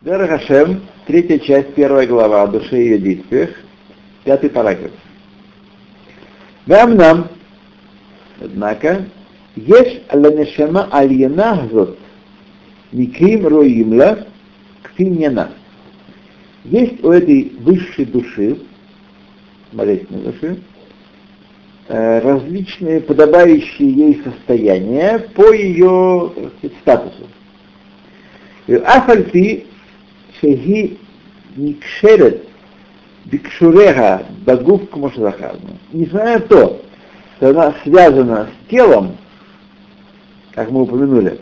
Дера 0.00 0.28
Хашем, 0.28 0.82
третья 1.08 1.40
часть, 1.40 1.74
первая 1.74 2.06
глава 2.06 2.44
о 2.44 2.46
душе 2.46 2.80
и 2.80 2.84
ее 2.84 2.98
действиях, 2.98 3.50
пятый 4.22 4.48
параграф. 4.48 4.92
Вам 6.66 6.94
нам, 6.94 7.28
однако, 8.40 9.06
еш 9.56 10.00
аланешема 10.08 10.88
альена 10.92 11.66
гзот, 11.66 11.98
никим 12.92 13.48
роимла 13.48 14.28
кфиньяна. 14.84 15.50
Есть 16.62 17.02
у 17.02 17.10
этой 17.10 17.52
высшей 17.58 18.04
души, 18.04 18.56
божественной 19.72 20.22
души, 20.22 20.62
э, 21.88 22.20
различные 22.20 23.00
подобающие 23.00 23.90
ей 23.90 24.22
состояния 24.22 25.18
по 25.34 25.52
ее 25.52 26.30
статусу. 26.82 27.26
Афальты 28.84 29.64
שהיא 30.39 30.95
נקשרת 31.57 32.37
бикшуреха 33.25 34.25
багув 34.45 34.89
кумашзахарну. 34.89 35.77
Несмотря 35.91 36.33
на 36.33 36.39
то, 36.39 36.81
что 37.37 37.49
она 37.49 37.73
связана 37.83 38.47
с 38.47 38.69
телом, 38.69 39.17
как 40.51 40.69
мы 40.71 40.81
упомянули, 40.81 41.39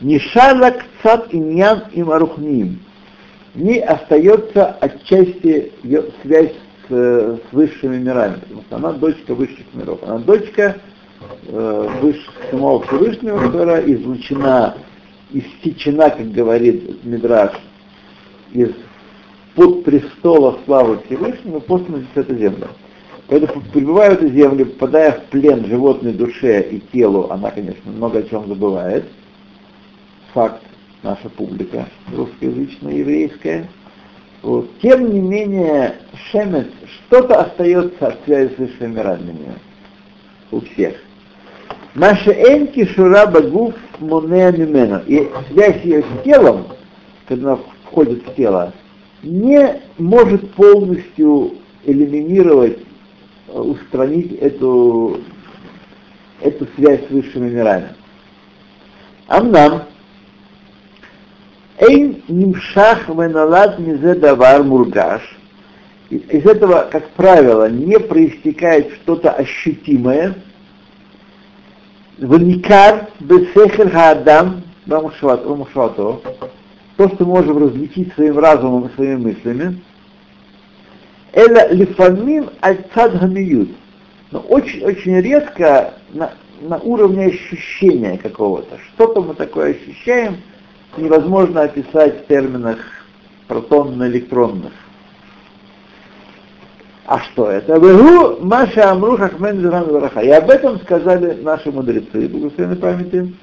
Нишалак 0.00 0.84
цат 1.02 1.26
иньян 1.32 1.84
им 1.92 2.10
арухним. 2.10 2.80
Не 3.54 3.80
остается 3.80 4.66
отчасти 4.80 5.72
ее 5.82 6.04
связь 6.22 6.52
с, 6.88 6.92
с 6.92 7.52
высшими 7.52 7.98
мирами, 7.98 8.36
потому 8.36 8.62
что 8.62 8.76
она 8.76 8.92
дочка 8.92 9.34
высших 9.34 9.66
миров. 9.74 10.00
Она 10.02 10.18
дочка 10.18 10.76
э, 11.48 11.88
высших, 12.00 12.32
самого 12.50 12.82
Всевышнего, 12.86 13.38
которая 13.38 13.82
излучена 13.92 14.76
истечена, 15.39 16.09
как 16.09 16.31
говорит 16.31 17.03
Мидраш, 17.03 17.51
из 18.53 18.71
под 19.55 19.83
престола 19.83 20.59
славы 20.65 20.99
Всевышнего, 21.05 21.59
послана 21.59 22.05
в 22.13 22.17
эту 22.17 22.35
землю. 22.35 22.67
Поэтому, 23.27 23.61
пребывая 23.73 24.11
в 24.11 24.13
эту 24.15 24.29
землю, 24.29 24.65
попадая 24.65 25.13
в 25.13 25.25
плен 25.25 25.65
животной 25.65 26.13
душе 26.13 26.61
и 26.61 26.79
телу, 26.91 27.29
она, 27.31 27.51
конечно, 27.51 27.91
много 27.91 28.19
о 28.19 28.23
чем 28.23 28.47
забывает. 28.47 29.05
Факт, 30.33 30.61
наша 31.01 31.29
публика 31.29 31.87
русскоязычная, 32.13 32.93
еврейская. 32.93 33.69
Вот. 34.41 34.69
Тем 34.79 35.11
не 35.11 35.21
менее, 35.21 35.95
шемет, 36.31 36.71
что-то 37.07 37.41
остается 37.41 38.07
от 38.07 38.23
связи 38.25 38.53
с 38.53 38.57
высшими 38.57 39.55
у 40.51 40.59
всех. 40.59 40.95
Маша 41.95 42.31
энки 42.31 42.85
шура 42.93 43.25
багуф 43.25 43.73
монеа 43.99 44.51
мимена. 44.51 45.03
И 45.07 45.29
связь 45.49 45.81
ее 45.85 46.03
с 46.03 46.23
телом, 46.25 46.67
когда 47.25 47.53
она 47.53 47.61
входит 47.85 48.27
в 48.27 48.35
тело, 48.35 48.73
не 49.23 49.81
может 49.97 50.51
полностью 50.55 51.53
элиминировать, 51.85 52.79
э, 53.47 53.57
устранить 53.57 54.33
эту, 54.39 55.21
эту 56.41 56.67
связь 56.75 57.07
с 57.07 57.11
высшими 57.11 57.49
мирами. 57.49 57.95
Амнам, 59.27 59.83
Эйн 61.79 62.21
нимшах 62.27 63.07
веналад 63.07 63.79
мизе 63.79 64.15
давар 64.15 64.63
мургаш. 64.63 65.21
Из 66.09 66.45
этого, 66.45 66.89
как 66.91 67.09
правило, 67.11 67.69
не 67.69 67.97
проистекает 67.99 68.91
что-то 68.95 69.31
ощутимое, 69.31 70.35
Ваникар 72.17 73.09
бесехер 73.19 73.89
хаадам 73.91 74.63
бамушвато, 74.85 76.21
то, 76.95 77.09
что 77.09 77.25
можем 77.25 77.57
различить 77.57 78.13
своим 78.13 78.39
разумом 78.39 78.87
и 78.87 78.95
своими 78.95 79.33
мыслями, 79.33 79.81
это 81.33 81.73
лифамим 81.73 82.49
аль-цад 82.61 83.21
но 84.31 84.39
очень-очень 84.39 85.19
редко 85.19 85.93
на, 86.13 86.31
на 86.61 86.77
уровне 86.77 87.25
ощущения 87.25 88.17
какого-то. 88.17 88.79
Что-то 88.93 89.21
мы 89.21 89.33
такое 89.33 89.75
ощущаем, 89.75 90.37
невозможно 90.97 91.63
описать 91.63 92.23
в 92.23 92.27
терминах 92.27 92.77
протонно-электронных. 93.47 94.71
А 97.07 97.19
что 97.19 97.51
это? 97.51 97.77
Вегу 97.77 98.43
Маша 98.43 98.91
Амру 98.91 99.15
Хахмен 99.17 99.69
Вараха. 99.69 100.21
И 100.21 100.29
об 100.29 100.49
этом 100.49 100.79
сказали 100.81 101.39
наши 101.41 101.71
мудрецы, 101.71 102.27
благословенной 102.27 102.75
памяти. 102.77 103.33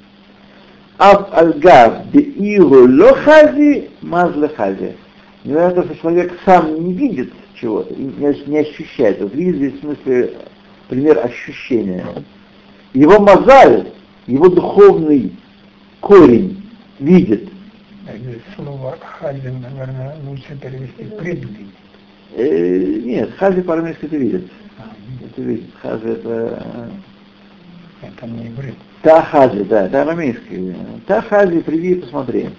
Аф 0.98 1.28
Альгав 1.32 2.10
Деиру 2.10 2.88
Лохази 2.88 3.90
Мазлехази. 4.00 4.96
Несмотря 5.44 5.68
на 5.68 5.74
то, 5.74 5.84
что 5.84 5.94
человек 5.96 6.32
сам 6.44 6.74
не 6.84 6.92
видит 6.92 7.32
чего-то, 7.54 7.94
не, 7.94 8.46
не 8.46 8.58
ощущает. 8.58 9.20
Вот 9.20 9.32
видит 9.32 9.56
здесь 9.56 9.74
в 9.74 9.80
смысле 9.80 10.32
пример 10.88 11.24
ощущения. 11.24 12.04
Его 12.94 13.20
мозаль, 13.20 13.92
его 14.26 14.48
духовный 14.48 15.36
корень 16.00 16.68
видит. 16.98 17.48
Слово 18.56 18.96
хази, 19.00 19.48
наверное, 19.48 20.16
лучше 20.26 20.56
перевести 20.60 21.04
предвидеть. 21.16 21.68
Э, 22.34 23.00
нет, 23.04 23.34
хази 23.36 23.62
по-армейски 23.62 24.06
это 24.06 24.16
видит. 24.16 24.50
Это 25.24 25.42
видит. 25.42 25.70
Хази 25.80 26.08
это... 26.08 26.90
Это 28.02 28.26
не 28.26 28.48
иврит. 28.48 28.74
Та 29.02 29.22
хази, 29.22 29.64
да, 29.64 29.86
это 29.86 30.02
арамейский. 30.02 30.74
Та 31.06 31.22
хази, 31.22 31.60
приди 31.60 31.92
и 31.92 31.94
посмотри. 31.96 32.50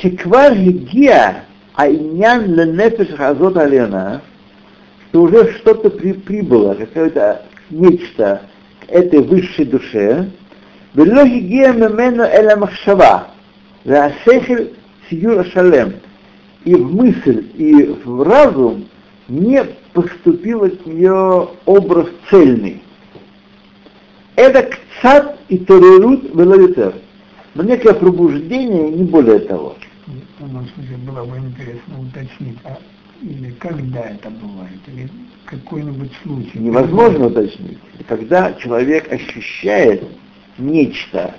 Шеквар 0.00 0.54
гигия 0.54 1.44
айнян 1.74 2.54
ленефеш 2.54 3.14
хазот 3.16 3.56
алена, 3.56 4.22
что 5.08 5.22
уже 5.22 5.52
что-то 5.58 5.90
при, 5.90 6.12
прибыло, 6.12 6.74
какое-то 6.74 7.42
нечто 7.68 8.42
к 8.80 8.90
этой 8.90 9.20
высшей 9.20 9.66
душе, 9.66 10.30
ולא 10.95 11.21
הגיע 11.21 11.71
ממנו 11.71 12.23
אלא 12.23 12.55
מחשבה, 12.55 13.17
והשכל 13.85 14.57
ציור 15.09 15.39
השלם. 15.39 15.89
И 16.65 16.73
в 16.73 16.95
мысль, 16.95 17.45
и 17.53 17.95
в 18.03 18.23
разум 18.23 18.87
не 19.27 19.63
поступил 19.93 20.63
от 20.63 20.83
нее 20.87 21.49
образ 21.65 22.07
цельный. 22.29 22.81
Это 24.35 24.63
кцат 24.63 25.37
и 25.47 25.59
терерут 25.59 26.23
веловитер. 26.33 26.95
Но 27.53 27.63
некое 27.63 27.93
пробуждение, 27.93 28.89
не 28.89 29.03
более 29.03 29.39
того. 29.39 29.75
В 30.07 30.41
данном 30.41 30.67
случае 30.69 30.97
было 30.97 31.23
бы 31.23 31.37
интересно 31.37 32.01
уточнить, 32.01 32.57
а 32.63 32.77
или 33.21 33.51
когда 33.59 34.01
это 34.01 34.29
бывает, 34.29 34.79
или 34.87 35.09
какой-нибудь 35.45 36.11
случай. 36.23 36.57
Невозможно 36.59 37.27
уточнить. 37.27 37.77
Когда 38.07 38.53
человек 38.53 39.11
ощущает 39.11 40.03
нечто, 40.60 41.34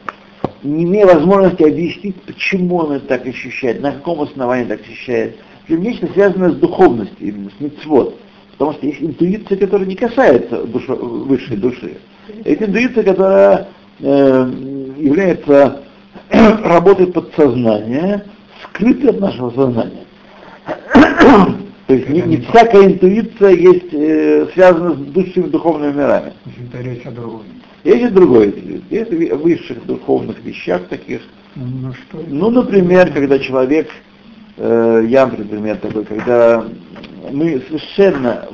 не 0.64 0.84
имея 0.84 1.06
возможности 1.06 1.64
объяснить, 1.64 2.22
почему 2.24 2.78
он 2.78 2.94
это 2.94 3.08
так 3.08 3.26
ощущает, 3.26 3.82
на 3.82 3.94
каком 3.94 4.22
основании 4.22 4.66
так 4.66 4.82
ощущает. 4.82 5.38
Нечто 5.68 6.08
связанное 6.08 6.52
с 6.52 6.56
духовностью, 6.56 7.28
именно 7.28 7.50
с 7.58 7.62
мецвод. 7.62 8.18
Потому 8.52 8.74
что 8.74 8.86
есть 8.86 9.02
интуиция, 9.02 9.58
которая 9.58 9.88
не 9.88 9.96
касается 9.96 10.66
душо, 10.66 10.96
высшей 10.96 11.58
души. 11.58 11.98
Это 12.44 12.66
интуиция, 12.66 13.04
которая 13.04 13.68
э, 14.00 14.52
является 14.98 15.84
работой 16.30 17.08
подсознания, 17.08 18.26
скрытой 18.64 19.12
от 19.12 19.20
нашего 19.20 19.50
сознания. 19.52 20.06
То 21.92 21.96
есть 21.96 22.08
не, 22.08 22.22
не 22.22 22.38
всякая 22.38 22.86
интуиция 22.86 23.50
есть 23.50 23.94
э, 23.94 24.48
связана 24.54 24.94
с 24.94 25.14
высшими 25.14 25.50
духовными 25.50 25.92
мирами. 25.92 26.32
Это 26.46 26.82
речь 26.82 27.06
о 27.06 27.12
другом. 27.12 27.44
Есть 27.84 28.14
другое, 28.14 28.54
есть 28.90 29.12
в 29.12 29.36
высших 29.42 29.86
духовных 29.86 30.42
вещах 30.42 30.84
таких. 30.88 31.20
Ну, 31.56 31.92
что 31.92 32.24
ну 32.30 32.50
например, 32.50 33.12
когда 33.12 33.38
человек, 33.40 33.90
э, 34.56 35.06
я, 35.10 35.26
например, 35.26 35.76
такой, 35.80 36.06
когда 36.06 36.64
мы 37.30 37.62
совершенно 37.68 38.46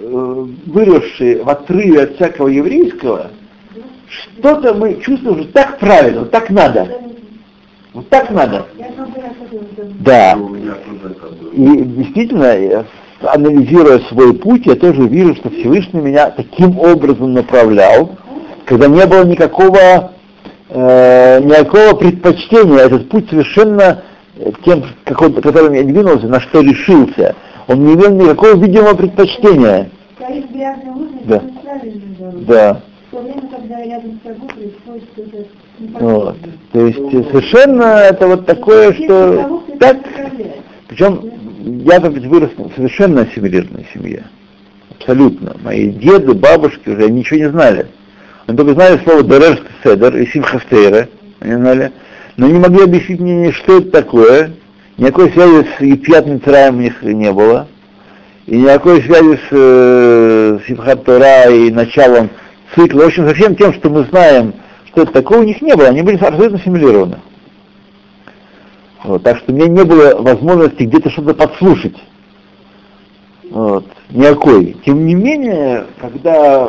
э, 0.00 0.46
выросшие 0.66 1.44
в 1.44 1.48
отрыве 1.48 2.02
от 2.02 2.16
всякого 2.16 2.48
еврейского, 2.48 3.30
что-то 4.08 4.74
мы 4.74 5.00
чувствуем, 5.02 5.44
что 5.44 5.52
так 5.52 5.78
правильно, 5.78 6.24
так 6.24 6.50
надо. 6.50 7.00
Вот 7.92 8.08
так 8.08 8.28
надо. 8.32 8.66
Да. 9.98 10.38
И 11.52 11.64
действительно, 11.64 12.84
анализируя 13.20 13.98
свой 14.08 14.34
путь, 14.34 14.66
я 14.66 14.76
тоже 14.76 15.02
вижу, 15.08 15.34
что 15.36 15.50
Всевышний 15.50 16.00
меня 16.00 16.30
таким 16.30 16.78
образом 16.78 17.32
направлял, 17.34 18.10
когда 18.64 18.86
не 18.86 19.04
было 19.06 19.24
никакого, 19.24 20.12
э, 20.68 21.40
никакого 21.42 21.96
предпочтения. 21.96 22.78
Этот 22.78 23.08
путь 23.08 23.28
совершенно 23.28 24.02
э, 24.36 24.50
тем, 24.64 24.84
какой, 25.04 25.32
которым 25.32 25.72
я 25.72 25.82
двинулся, 25.82 26.28
на 26.28 26.40
что 26.40 26.60
решился, 26.60 27.34
он 27.66 27.84
не 27.84 27.94
имел 27.94 28.14
никакого 28.14 28.56
видимого 28.56 28.94
предпочтения. 28.94 29.90
Да. 31.24 31.42
Да. 32.46 32.80
В 33.10 33.16
то 33.16 33.22
время, 33.22 33.42
когда 33.50 33.82
рядом 33.82 34.20
с 34.20 34.26
тобой 34.28 34.48
происходит 34.48 35.04
что-то 35.14 36.04
Вот. 36.04 36.36
То 36.72 36.86
есть 36.86 36.98
совершенно 37.30 37.82
это 38.00 38.26
вот 38.26 38.46
такое, 38.46 38.92
что 38.92 39.62
так, 39.78 39.98
причем 40.88 41.30
я 41.84 42.00
вырос 42.00 42.50
в 42.56 42.74
совершенно 42.74 43.22
ассимилированной 43.22 43.86
семье. 43.92 44.24
Абсолютно. 44.98 45.56
Мои 45.62 45.90
деды, 45.90 46.34
бабушки 46.34 46.88
уже 46.88 47.10
ничего 47.10 47.40
не 47.40 47.50
знали. 47.50 47.86
Они 48.46 48.56
только 48.56 48.72
знали 48.72 49.00
слово 49.04 49.22
Дереш 49.22 49.58
Седер 49.84 50.16
и 50.16 50.26
Симхастейра, 50.26 51.08
они 51.40 51.54
знали, 51.54 51.92
но 52.36 52.46
не 52.46 52.58
могли 52.58 52.84
объяснить 52.84 53.20
мне, 53.20 53.52
что 53.52 53.78
это 53.78 53.90
такое. 53.90 54.52
Никакой 54.96 55.30
связи 55.30 55.66
с 55.76 55.80
Епьят 55.80 56.24
Траем 56.42 56.78
у 56.78 56.80
них 56.80 57.02
не 57.02 57.32
было. 57.32 57.68
И 58.46 58.56
никакой 58.56 59.02
связи 59.02 59.36
с 59.36 59.48
э, 59.50 60.58
Симхат 60.66 61.06
и 61.06 61.70
началом 61.70 62.30
цикла. 62.74 63.02
В 63.02 63.06
общем, 63.06 63.28
со 63.28 63.34
всем 63.34 63.54
тем, 63.54 63.74
что 63.74 63.90
мы 63.90 64.04
знаем, 64.04 64.54
что 64.86 65.02
это 65.02 65.12
такое, 65.12 65.40
у 65.40 65.44
них 65.44 65.60
не 65.60 65.76
было. 65.76 65.88
Они 65.88 66.02
были 66.02 66.16
абсолютно 66.16 66.58
ассимилированы. 66.58 67.18
Вот, 69.04 69.22
так 69.22 69.38
что 69.38 69.52
у 69.52 69.54
меня 69.54 69.68
не 69.68 69.84
было 69.84 70.20
возможности 70.20 70.82
где-то 70.82 71.10
что-то 71.10 71.34
подслушать. 71.34 71.96
Вот, 73.50 73.86
никакой. 74.10 74.76
Тем 74.84 75.06
не 75.06 75.14
менее, 75.14 75.86
когда 76.00 76.68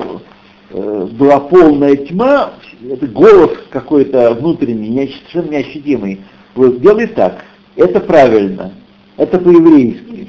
э, 0.70 1.08
была 1.12 1.40
полная 1.40 1.96
тьма, 1.96 2.52
это 2.88 3.08
голос 3.08 3.52
какой-то 3.72 4.34
внутренний, 4.36 4.90
неощ- 4.90 5.20
совершенно 5.32 5.56
неощутимый, 5.56 6.22
был, 6.56 6.78
делай 6.78 7.08
так, 7.08 7.44
это 7.76 8.00
правильно, 8.00 8.74
это 9.18 9.40
по-еврейски. 9.40 10.28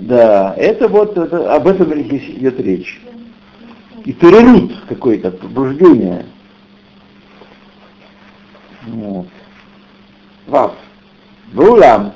Да, 0.00 0.54
это 0.56 0.88
вот, 0.88 1.16
это, 1.16 1.54
об 1.54 1.66
этом 1.66 1.92
идет 2.00 2.60
речь. 2.60 3.00
И 4.04 4.12
перерут 4.12 4.72
какой-то, 4.88 5.30
пробуждение. 5.30 6.26
Вот. 8.86 9.26
Вав. 10.46 10.74
Ваулам. 11.52 12.12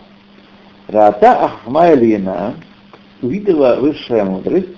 Рата 0.88 1.44
Ахма 1.44 1.92
Элина 1.94 2.54
увидела 3.20 3.76
высшая 3.80 4.24
мудрость, 4.24 4.68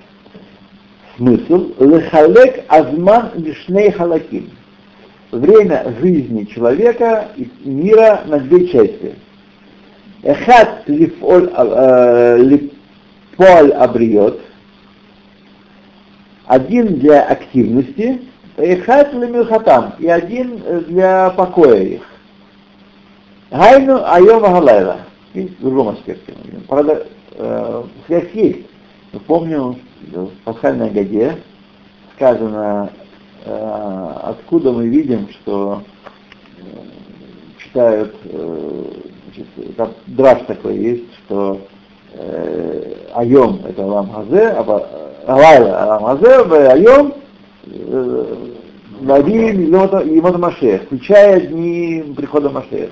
смысл 1.16 1.72
лехалек 1.78 2.64
азман 2.68 3.30
лишней 3.34 3.90
халаким. 3.90 4.50
Время 5.30 5.94
жизни 6.00 6.44
человека 6.44 7.28
и 7.36 7.50
мира 7.62 8.22
на 8.26 8.38
две 8.38 8.68
части. 8.68 9.16
Эхат 10.22 10.84
лифоль 10.88 11.50
э, 11.54 12.58
абриот, 13.36 14.40
один 16.46 16.98
для 17.00 17.22
активности, 17.22 18.22
эхат 18.56 19.12
лемилхатам, 19.12 19.92
и 19.98 20.08
один 20.08 20.62
для 20.88 21.30
покоя 21.30 21.82
их. 21.82 22.02
Гайну 23.50 24.04
айом 24.04 24.42
галайла. 24.42 24.98
Видите, 25.32 25.54
в 25.60 25.62
другом 25.62 25.88
аспекте. 25.88 26.34
Правда, 26.68 27.06
э, 27.32 27.82
связь 28.06 28.30
есть. 28.34 28.66
Мы 29.12 29.20
помним, 29.20 29.78
в 30.12 30.28
пасхальной 30.44 30.90
годе 30.90 31.38
сказано, 32.14 32.90
э, 33.44 34.12
откуда 34.22 34.72
мы 34.72 34.86
видим, 34.88 35.28
что 35.30 35.82
э, 36.58 36.62
читают, 37.62 38.14
э, 38.24 38.84
значит, 39.24 39.76
там 39.76 39.92
драж 40.06 40.42
такой 40.46 40.76
есть, 40.76 41.14
что 41.24 41.60
э, 42.14 42.92
айом 43.14 43.60
это 43.66 43.82
Алам 43.82 44.10
а 44.14 44.62
ба- 44.62 44.88
Алайла 45.26 45.82
Алам 45.82 46.04
Хазе, 46.18 46.68
айом 46.70 47.14
э, 47.64 48.34
Лавим 49.00 49.60
и 49.62 50.20
Мота 50.20 50.38
Машех, 50.38 50.82
включая 50.82 51.40
дни 51.40 52.12
прихода 52.16 52.50
Машеха. 52.50 52.90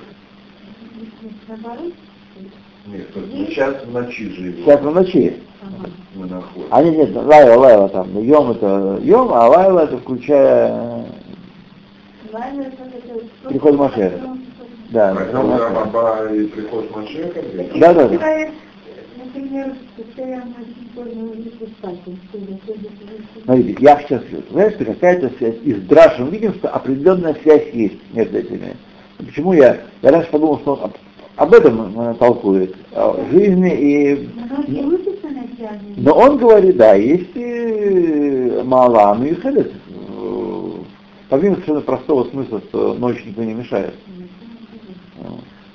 Наоборот? 1.47 1.93
Нет, 2.87 3.07
сейчас 3.49 3.83
в 3.83 3.91
ночи 3.91 4.29
живем. 4.29 4.63
Сейчас 4.63 4.81
в 4.81 4.91
ночи. 4.91 5.37
Ага. 5.61 5.89
Мы 6.15 6.25
находимся. 6.27 6.67
А 6.75 6.83
нет, 6.83 6.95
нет, 6.97 7.15
лайла, 7.15 7.59
лайла 7.59 7.89
там. 7.89 8.17
Йом 8.21 8.51
это 8.51 8.99
йом, 9.03 9.33
а 9.33 9.47
лайла 9.47 9.79
это 9.81 9.97
включая... 9.97 11.05
Это- 12.31 13.49
Приход 13.49 13.75
Машеха. 13.75 14.19
Да, 14.89 15.11
А 15.11 15.21
это 15.21 15.39
уже 15.39 15.69
Баба 15.69 16.27
и 16.33 16.45
приход 16.45 16.95
Машеха? 16.95 17.41
Да, 17.77 17.93
да, 17.93 18.07
да. 18.07 18.49
Смотрите, 23.43 23.75
я 23.83 23.99
сейчас 24.01 24.21
знаешь, 24.51 24.73
что 24.73 24.85
какая-то 24.85 25.29
связь, 25.37 25.55
из 25.63 25.81
драж 25.83 26.17
мы 26.19 26.29
видим, 26.29 26.53
что 26.55 26.69
определенная 26.69 27.35
связь 27.41 27.67
есть 27.73 27.97
между 28.13 28.37
этими. 28.37 28.75
Почему 29.17 29.53
я, 29.53 29.81
я 30.01 30.11
раньше 30.11 30.29
подумал, 30.29 30.59
что 30.59 30.73
он 30.75 30.91
об, 31.37 31.53
этом 31.53 31.99
э, 31.99 32.13
толкует, 32.15 32.75
о 32.93 33.25
жизни 33.31 33.73
и... 33.73 34.29
Но 35.97 36.13
он 36.13 36.37
говорит, 36.37 36.77
да, 36.77 36.93
есть 36.93 37.31
и 37.35 38.61
Маалам 38.63 39.25
и 39.25 39.33
Хелес. 39.35 39.71
Помимо 41.29 41.55
совершенно 41.55 41.81
простого 41.81 42.23
смысла, 42.25 42.61
что 42.69 42.93
ночь 42.93 43.23
никто 43.25 43.43
не 43.43 43.53
мешает. 43.53 43.93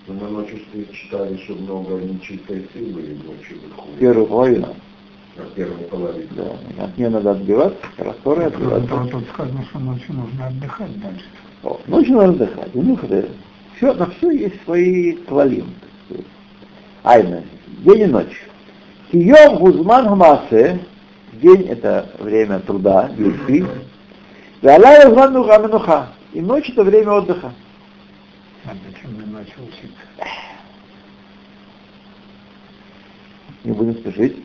Но 0.06 0.14
Мы 0.14 0.28
ночью 0.30 0.58
читали, 0.92 1.36
что 1.44 1.54
много 1.54 1.94
нечистой 1.96 2.66
силы 2.74 3.02
и 3.02 3.14
ночью 3.14 3.58
выходит. 3.62 3.98
Первую 3.98 4.26
половину. 4.26 4.68
На 5.36 5.44
первой 5.54 5.84
половине. 5.84 6.28
Да. 6.36 6.84
От 6.84 6.98
нее 6.98 7.08
надо 7.08 7.30
отбиваться, 7.30 7.80
того, 7.96 8.40
отбиваться. 8.40 9.08
тут 9.10 9.24
сказано, 9.32 9.64
что 9.70 9.78
ночью 9.78 10.14
нужно 10.14 10.46
отдыхать 10.46 11.00
дальше. 11.00 11.24
О, 11.62 11.80
Ночью 11.86 12.16
надо 12.16 12.32
отдыхать. 12.32 12.74
И 12.74 12.78
ну, 12.78 12.98
это, 13.02 13.28
все, 13.82 13.94
на 13.94 14.06
все 14.10 14.30
есть 14.30 14.62
свои 14.64 15.12
квалим. 15.12 15.74
Айна, 17.02 17.42
день 17.66 18.02
и 18.02 18.06
ночь. 18.06 18.40
Кием 19.10 19.56
гузман 19.58 20.06
гумасе, 20.06 20.78
день 21.32 21.66
это 21.66 22.08
время 22.20 22.60
труда, 22.60 23.10
действий. 23.18 23.66
И 24.62 24.68
алай 24.68 25.08
гузман 25.08 25.32
нуха. 25.32 26.12
И 26.32 26.40
ночь 26.40 26.70
это 26.70 26.84
время 26.84 27.10
отдыха. 27.10 27.52
А 28.64 28.70
зачем 28.86 29.16
мне 29.16 29.26
ночью 29.26 29.56
учиться? 29.58 30.30
не 33.64 33.72
будем 33.72 33.94
спешить. 33.94 34.44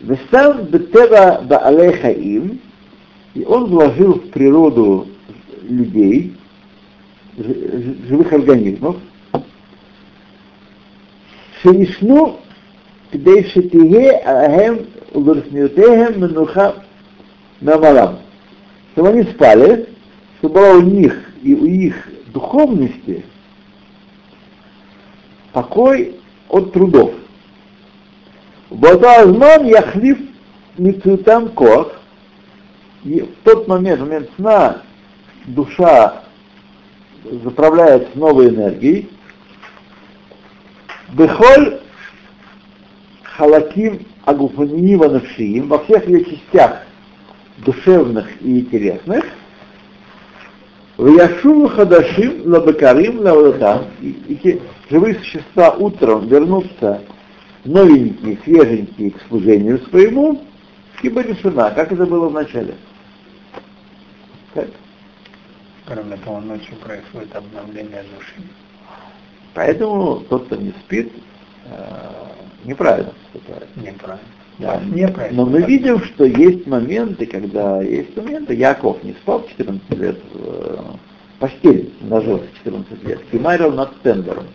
Вестам 0.00 0.64
бетева 0.64 1.42
баалей 1.42 1.92
хаим, 1.94 2.60
и 3.34 3.44
он 3.44 3.66
вложил 3.66 4.14
в 4.14 4.30
природу 4.30 5.08
людей, 5.62 6.33
живых 7.36 8.32
организмов. 8.32 8.96
Шенишну 11.62 12.40
кдей 13.12 13.44
шетие 13.50 14.18
ахем 14.18 14.86
лурсниутехем 15.12 16.20
менуха 16.20 16.74
намалам. 17.60 18.20
Чтобы 18.92 19.08
они 19.08 19.22
спали, 19.24 19.88
чтобы 20.38 20.54
была 20.54 20.70
у 20.74 20.80
них 20.82 21.32
и 21.42 21.54
у 21.54 21.64
их 21.64 21.94
духовности 22.32 23.24
покой 25.52 26.16
от 26.48 26.72
трудов. 26.72 27.12
Батазман 28.70 29.66
яхлиф 29.66 30.18
мицутам 30.76 31.48
кох. 31.50 31.92
И 33.04 33.20
в 33.20 33.44
тот 33.44 33.68
момент, 33.68 34.00
в 34.00 34.04
момент 34.04 34.30
сна, 34.36 34.82
душа 35.46 36.23
заправляется 37.24 38.10
новой 38.18 38.48
энергией, 38.48 39.10
Бехоль 41.12 41.80
халаким 43.22 44.06
агуфаниива 44.24 45.08
навшиим, 45.08 45.68
во 45.68 45.78
всех 45.84 46.08
ее 46.08 46.24
частях 46.24 46.82
душевных 47.58 48.26
и 48.42 48.62
телесных, 48.62 49.24
в 50.96 51.06
Яшуву 51.08 51.68
Хадашим 51.68 52.42
Лабакарим 52.44 53.20
Лавадатам, 53.20 53.86
и, 54.00 54.08
и 54.28 54.62
живые 54.90 55.16
существа 55.16 55.70
утром 55.70 56.28
вернутся 56.28 57.02
новенькие, 57.64 58.38
свеженькие 58.44 59.10
к 59.10 59.20
служению 59.28 59.80
своему, 59.88 60.42
ибо 61.02 61.22
решена, 61.22 61.70
как 61.70 61.92
это 61.92 62.06
было 62.06 62.28
в 62.28 62.32
начале. 62.32 62.74
Так. 64.52 64.68
Кроме 65.86 66.16
того, 66.16 66.40
ночью 66.40 66.74
происходит 66.76 67.34
обновление 67.36 68.04
души. 68.14 68.48
Поэтому 69.54 70.20
тот, 70.28 70.46
кто 70.46 70.56
не 70.56 70.70
спит, 70.70 71.12
э, 71.66 72.28
неправильно 72.64 73.12
поступает. 73.32 73.76
Неправильно. 73.76 74.28
Да. 74.58 74.80
Неправильно. 74.80 75.44
Но 75.44 75.50
мы 75.50 75.62
видим, 75.62 76.00
что 76.02 76.24
есть 76.24 76.66
моменты, 76.66 77.26
когда 77.26 77.82
есть 77.82 78.16
моменты, 78.16 78.54
Яков 78.54 79.02
не 79.02 79.12
спал 79.12 79.42
в 79.42 79.48
14 79.50 79.90
лет 79.98 80.18
в 80.32 80.38
э, 80.42 80.78
постели, 81.38 81.90
ложился 82.08 82.46
в 82.46 82.58
14 82.58 83.04
лет, 83.04 83.20
кемарил 83.30 83.72
над 83.72 84.00
тендером. 84.00 84.46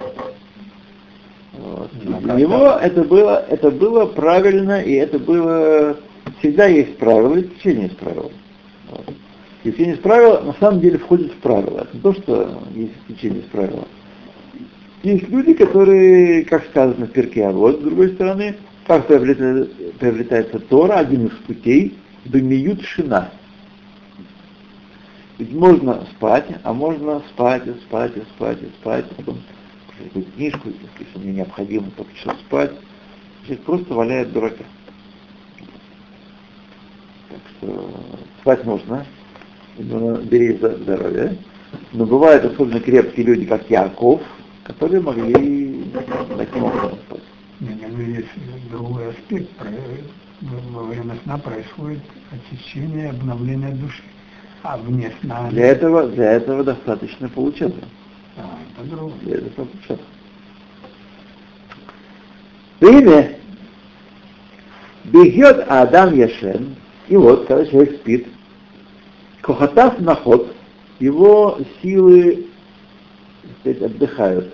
Вот. 1.53 1.91
Ну, 2.03 2.21
Для 2.21 2.33
него 2.33 2.79
это 2.81 3.03
было, 3.03 3.45
это 3.49 3.69
было 3.69 4.05
правильно, 4.05 4.81
и 4.81 4.93
это 4.93 5.19
было 5.19 5.97
всегда 6.39 6.65
есть 6.65 6.97
правила 6.97 7.35
и 7.35 7.41
исключение 7.41 7.87
из 7.87 7.95
правил. 7.95 8.31
Вот. 8.89 9.13
Исключение 9.59 9.95
из 9.95 9.99
правила 9.99 10.39
на 10.39 10.53
самом 10.53 10.79
деле 10.79 10.97
входит 10.97 11.33
в 11.33 11.37
правила. 11.37 11.81
Это 11.81 11.89
не 11.93 12.01
то, 12.01 12.13
что 12.13 12.63
есть 12.73 12.93
исключение 13.01 13.41
из 13.41 13.45
правила. 13.47 13.85
Есть 15.03 15.27
люди, 15.29 15.53
которые, 15.53 16.45
как 16.45 16.65
сказано 16.67 17.07
в 17.07 17.11
перке, 17.11 17.45
а 17.45 17.51
вот 17.51 17.79
с 17.79 17.83
другой 17.83 18.13
стороны, 18.13 18.55
как 18.87 19.07
приобретается, 19.07 19.69
приобретается 19.99 20.59
Тора, 20.59 20.93
один 20.93 21.27
из 21.27 21.33
путей, 21.45 21.97
бемиют 22.25 22.81
шина. 22.83 23.31
Ведь 25.37 25.53
можно 25.53 26.05
спать, 26.15 26.47
а 26.63 26.73
можно 26.73 27.21
спать 27.29 27.67
и 27.67 27.71
спать 27.85 28.15
и 28.15 28.21
спать 28.35 28.61
и 28.61 28.67
спать, 28.81 29.05
потом 29.15 29.39
какую-то 30.03 30.31
книжку, 30.31 30.69
если 30.99 31.19
мне 31.19 31.37
необходимо 31.37 31.91
только 31.91 32.15
что 32.15 32.31
спать, 32.45 32.71
человек 33.43 33.63
просто 33.65 33.93
валяет 33.93 34.31
дурака. 34.31 34.63
Так 37.29 37.39
что 37.57 37.91
спать 38.41 38.65
можно, 38.65 39.05
бери 39.79 40.57
здоровье. 40.57 41.37
Но 41.93 42.05
бывают 42.05 42.45
особенно 42.45 42.79
крепкие 42.79 43.25
люди, 43.25 43.45
как 43.45 43.69
Яков, 43.69 44.21
которые 44.63 45.01
могли 45.01 45.85
таким 46.37 46.63
образом 46.63 46.97
спать. 47.07 47.21
Не, 47.59 47.87
ну 47.87 48.01
есть 48.01 48.27
другой 48.71 49.09
аспект. 49.09 49.49
Во 50.41 50.83
время 50.83 51.15
сна 51.23 51.37
происходит 51.37 51.99
очищение, 52.31 53.09
обновление 53.09 53.71
души. 53.71 54.01
А 54.63 54.77
вне 54.77 55.11
сна... 55.21 55.49
Для 55.49 55.67
этого, 55.67 56.07
для 56.07 56.33
этого 56.33 56.63
достаточно 56.63 57.29
получаса. 57.29 57.73
А, 58.37 58.57
это 58.77 58.89
другое. 58.89 59.17
Для 59.21 59.35
этого 59.37 59.65
получаса. 59.65 60.01
Время 62.79 63.37
бегет 65.05 65.65
Адам 65.67 66.15
Яшен, 66.15 66.75
и 67.07 67.17
вот, 67.17 67.47
когда 67.47 67.65
человек 67.65 67.95
спит, 67.97 68.27
Кохатав 69.49 69.99
наход, 69.99 70.53
его 70.99 71.57
силы 71.81 72.45
сказать, 73.59 73.81
отдыхают. 73.81 74.53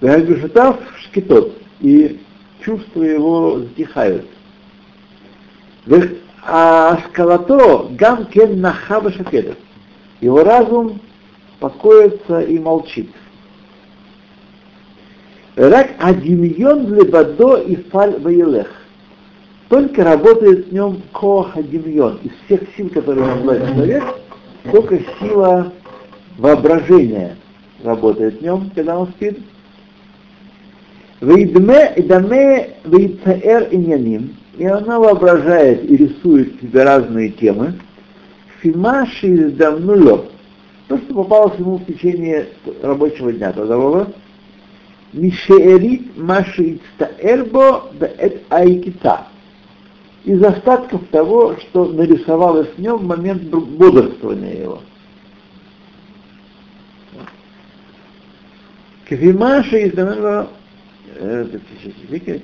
Вегашатав 0.00 0.78
шкитот, 1.02 1.52
и 1.80 2.22
чувства 2.64 3.02
его 3.02 3.58
затихают. 3.58 4.26
А 6.42 7.02
скалато 7.10 7.88
гам 7.90 8.24
кен 8.28 8.62
нахаба 8.62 9.12
шакедов. 9.12 9.58
Его 10.22 10.42
разум 10.42 10.98
покоится 11.60 12.40
и 12.40 12.58
молчит. 12.58 13.10
Рак 15.56 15.90
адимьон 15.98 16.94
лебадо 16.94 17.56
и 17.56 17.76
фаль 17.76 18.18
ваелех. 18.20 18.81
Только 19.72 20.04
работает 20.04 20.66
в 20.66 20.72
нем 20.74 21.00
коах 21.14 21.56
адимьон. 21.56 22.18
Из 22.22 22.32
всех 22.44 22.60
сил, 22.76 22.90
которые 22.90 23.24
он 23.24 23.38
обладает 23.38 23.68
человек, 23.70 24.04
только 24.70 25.00
сила 25.18 25.72
воображения 26.36 27.38
работает 27.82 28.38
в 28.38 28.42
нем, 28.42 28.70
когда 28.74 28.98
он 28.98 29.08
спит. 29.08 29.38
Вейдме 31.22 31.90
идаме 31.96 32.74
вейцаэр 32.84 33.68
иньяним. 33.70 34.36
И 34.58 34.66
она 34.66 35.00
воображает 35.00 35.90
и 35.90 35.96
рисует 35.96 36.60
себе 36.60 36.82
разные 36.82 37.30
темы. 37.30 37.72
Фимаши 38.60 39.48
издавнуло. 39.48 40.26
То, 40.88 40.98
что 40.98 41.14
попалось 41.14 41.58
ему 41.58 41.78
в 41.78 41.86
течение 41.86 42.48
рабочего 42.82 43.32
дня 43.32 43.50
трудового. 43.52 44.12
Мишеэрит 45.14 46.14
маши 46.18 46.78
ицтаэрбо 46.98 47.84
бэт 47.98 48.42
айкита. 48.50 49.31
Из 50.24 50.42
остатков 50.42 51.02
того, 51.08 51.56
что 51.56 51.86
нарисовалось 51.86 52.68
в 52.76 52.78
нем 52.78 52.98
в 52.98 53.06
момент 53.06 53.42
бодрствования 53.42 54.62
его. 54.62 54.80
Квимаши 59.08 59.88
издавнуло 59.88 60.48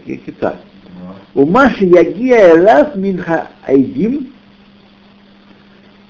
кита. 0.05 0.61
У 1.35 1.47
Маши 1.47 1.85
Ягия 1.85 2.57
Элас 2.57 2.95
Минха 2.97 3.49
Айдим, 3.67 4.33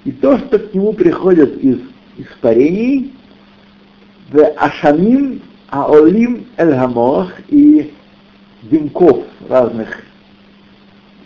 и 0.05 0.13
то, 0.13 0.39
что 0.39 0.59
к 0.59 0.73
нему 0.73 0.93
приходят 0.93 1.57
из 1.59 1.81
испарений, 2.17 3.13
в 4.31 4.43
Ашамим 4.57 5.43
Аолим 5.69 6.47
Эль 6.57 6.75
и 7.49 7.93
дымков 8.63 9.25
разных 9.49 9.89
э, 9.99 10.08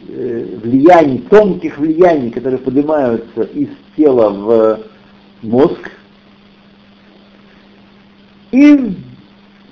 влияний, 0.09 1.19
тонких 1.31 1.79
влияний, 1.79 2.31
которые 2.31 2.59
поднимаются 2.59 3.43
из 3.43 3.69
тела 3.97 4.31
в 4.31 4.81
мозг, 5.43 5.91
им 8.51 8.97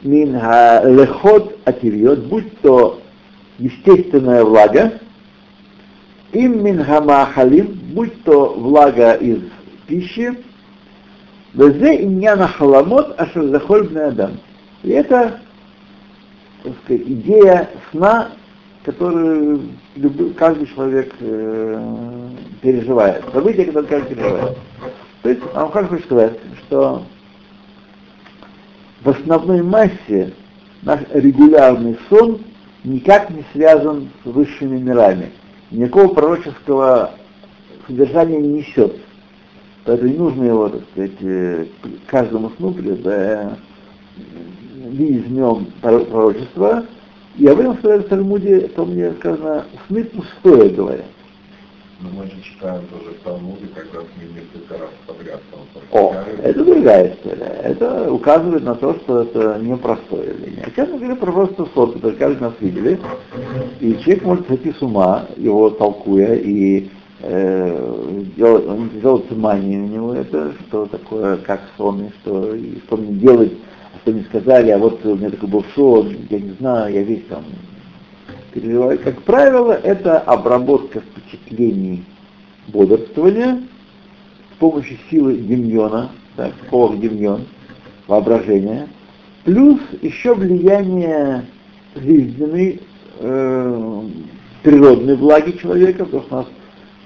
мин 0.03 0.35
лехот 0.35 1.59
ативьот, 1.65 2.21
будь 2.27 2.59
то 2.61 3.01
естественная 3.59 4.45
влага, 4.45 4.95
им 6.33 6.65
мин 6.65 6.85
хамахалим, 6.85 7.79
будь 7.93 8.23
то 8.25 8.55
влага 8.55 9.13
из 9.15 9.41
пищи, 9.87 10.39
везе 11.55 12.03
иньяна 12.03 12.49
халамот 12.49 13.21
ашер 13.21 13.49
захоль 13.49 13.89
адам. 13.99 14.39
И 14.83 14.91
это, 14.91 15.41
сказать, 16.85 17.03
идея 17.07 17.69
сна, 17.91 18.31
которую 18.85 19.63
любой, 19.97 20.33
каждый 20.35 20.67
человек 20.69 21.13
э, 21.21 22.29
переживает. 22.63 23.25
Событие, 23.33 23.67
которое 23.67 23.87
каждый 23.87 24.15
переживает. 24.15 24.59
То 25.23 25.29
есть, 25.29 25.43
Амхар 25.55 25.87
хочет 25.87 26.07
сказать, 26.07 26.39
что 26.61 27.03
в 29.03 29.11
основной 29.11 29.63
массе 29.63 30.33
наш 30.83 31.01
регулярный 31.13 31.99
сон 32.09 32.41
никак 32.85 33.29
не 33.31 33.45
связан 33.53 34.09
с 34.25 34.27
высшими 34.27 34.79
мирами. 34.79 35.31
Никакого 35.71 36.15
пророческого 36.15 37.11
содержания 37.87 38.39
не 38.39 38.61
несет. 38.61 38.97
Поэтому 39.85 40.11
не 40.11 40.19
нужно 40.19 40.45
его, 40.45 40.69
так 40.69 40.83
сказать, 40.93 41.17
э, 41.21 41.67
каждому 42.07 42.51
сну 42.57 42.71
видеть 42.71 43.05
в 45.27 45.33
нем 45.33 45.67
пророчество. 45.81 46.85
И 47.37 47.47
об 47.47 47.61
этом 47.61 47.77
в 47.77 48.03
Талмуде, 48.05 48.69
то 48.69 48.85
мне 48.85 49.13
сказано, 49.13 49.65
сны 49.87 50.05
пустое, 50.05 50.71
говорят. 50.71 51.07
Но 52.01 52.09
мы 52.11 52.25
же 52.25 52.41
читаем 52.43 52.83
тоже 52.87 53.11
в 53.11 53.23
Талмуде, 53.23 53.67
когда 53.75 54.01
мы 54.01 54.25
несколько 54.25 54.79
раз 54.79 54.91
подряд 55.07 55.41
там 55.51 55.61
О, 55.93 56.15
это 56.43 56.65
другая 56.65 57.15
история. 57.15 57.61
Это 57.63 58.11
указывает 58.11 58.65
на 58.65 58.75
то, 58.75 58.95
что 58.95 59.23
это 59.23 59.59
непростое 59.61 60.31
явление. 60.31 60.65
Сейчас 60.67 60.89
мы 60.89 60.97
говорим 60.97 61.17
про 61.17 61.31
просто 61.31 61.67
сон, 61.75 61.93
который 61.93 62.17
каждый 62.17 62.41
нас 62.41 62.55
видели. 62.61 62.99
И 63.81 63.99
человек 63.99 64.25
может 64.25 64.49
сойти 64.49 64.73
с 64.73 64.81
ума, 64.81 65.27
его 65.37 65.69
толкуя, 65.71 66.37
и 66.37 66.89
э, 67.21 68.23
делать, 68.37 68.67
он 68.67 68.89
делает 69.01 69.37
мания 69.37 69.83
у 69.83 69.87
него 69.87 70.15
это, 70.15 70.55
что 70.69 70.87
такое, 70.87 71.37
как 71.37 71.61
сон, 71.77 72.07
и 72.07 72.11
что, 72.21 72.55
и 72.55 72.79
что 72.87 72.97
мне 72.97 73.13
делать, 73.15 73.53
что 74.02 74.12
мне 74.12 74.25
сказали, 74.25 74.71
а 74.71 74.78
вот 74.78 75.04
у 75.04 75.16
меня 75.16 75.30
такой 75.30 75.49
был 75.49 75.64
сон, 75.75 76.16
я 76.30 76.38
не 76.38 76.52
знаю, 76.59 76.95
я 76.95 77.02
весь 77.02 77.25
там 77.28 77.45
переживаю. 78.52 78.99
Как 78.99 79.23
правило, 79.23 79.73
это 79.73 80.19
обработка 80.19 81.00
впечатлений 81.00 82.04
бодрствования 82.69 83.62
с 84.52 84.59
помощью 84.59 84.99
силы 85.11 85.37
демьона, 85.37 86.11
так, 86.37 86.52
кох 86.71 86.99
демьон, 86.99 87.47
воображения, 88.07 88.88
плюс 89.45 89.80
еще 90.02 90.35
влияние 90.35 91.45
жизненной, 91.95 92.80
э, 93.19 94.02
природной 94.62 95.16
влаги 95.16 95.52
человека, 95.52 96.04
потому 96.04 96.23
что 96.23 96.35
у 96.35 96.38
нас 96.38 96.47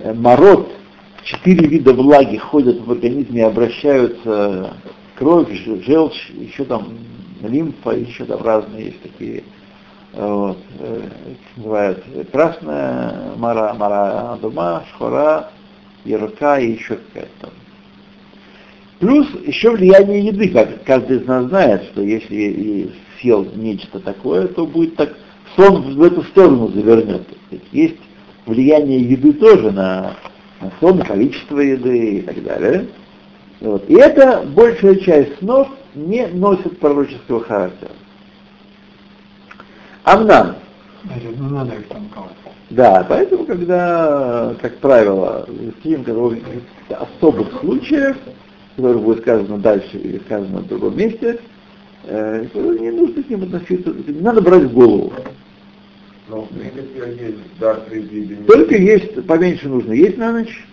э, 0.01 0.15
мород, 0.15 0.71
четыре 1.23 1.67
вида 1.67 1.93
влаги 1.93 2.37
ходят 2.37 2.81
в 2.85 2.91
организме 2.91 3.41
и 3.41 3.45
обращаются 3.45 4.75
кровь, 5.17 5.49
желчь, 5.87 6.31
еще 6.31 6.65
там 6.65 6.99
лимфа, 7.43 7.91
еще 7.91 8.25
там 8.25 8.43
разные 8.43 8.87
есть 8.87 9.03
такие 9.03 9.45
вот, 10.17 10.59
э, 10.79 11.03
называют 11.57 12.05
красная 12.31 13.33
мара, 13.37 13.75
мара 13.75 14.39
дума, 14.41 14.85
шхора, 14.93 15.51
ярка 16.05 16.59
и 16.59 16.73
еще 16.73 16.97
какая-то. 16.97 17.51
Плюс 19.01 19.27
еще 19.45 19.73
влияние 19.73 20.27
еды, 20.27 20.49
как 20.51 20.85
каждый 20.85 21.19
из 21.19 21.27
нас 21.27 21.47
знает, 21.47 21.85
что 21.85 22.03
если 22.03 22.93
съел 23.21 23.45
нечто 23.57 23.99
такое, 23.99 24.47
то 24.47 24.67
будет 24.67 24.97
так, 24.97 25.17
сон 25.57 25.97
в 25.97 26.03
эту 26.03 26.23
сторону 26.25 26.69
завернет. 26.69 27.27
Есть 27.73 27.99
влияние 28.47 29.01
еды 29.01 29.33
тоже 29.33 29.73
на, 29.73 30.15
на 30.61 30.73
сон, 30.81 31.03
количество 31.03 31.59
еды 31.59 32.19
и 32.19 32.23
так 32.23 32.43
далее. 32.45 32.87
Вот. 33.65 33.89
И 33.89 33.95
это 33.95 34.45
большая 34.55 34.97
часть 34.97 35.39
снов 35.39 35.69
не 35.95 36.27
носит 36.27 36.79
пророческого 36.79 37.43
характера. 37.43 37.93
Амнам. 40.05 40.57
Значит, 41.05 41.39
ну 41.39 41.49
надо 41.49 41.75
их 41.75 41.89
толковать. 41.89 42.33
Да, 42.69 43.07
поэтому, 43.09 43.47
когда, 43.47 44.55
как 44.61 44.77
правило, 44.79 45.49
фильм, 45.83 46.03
в 46.05 46.37
особых 46.91 47.59
случаях, 47.61 48.17
который 48.77 49.01
будет 49.01 49.21
сказано 49.21 49.57
дальше 49.57 49.97
или 49.97 50.19
сказано 50.19 50.59
в 50.59 50.69
другом 50.69 50.99
месте, 50.99 51.41
э, 52.05 52.47
не 52.55 52.91
нужно 52.91 53.23
к 53.23 53.31
ним 53.31 53.45
относиться, 53.45 53.95
не 54.07 54.21
надо 54.21 54.43
брать 54.43 54.65
в 54.65 54.75
голову. 54.75 55.11
Но 56.29 56.43
принципе 56.43 57.17
есть 57.27 57.89
предвидения. 57.89 58.45
Только 58.47 58.77
есть, 58.77 59.27
поменьше 59.27 59.69
нужно 59.69 59.93
есть 59.93 60.19
на 60.19 60.33
ночь, 60.33 60.67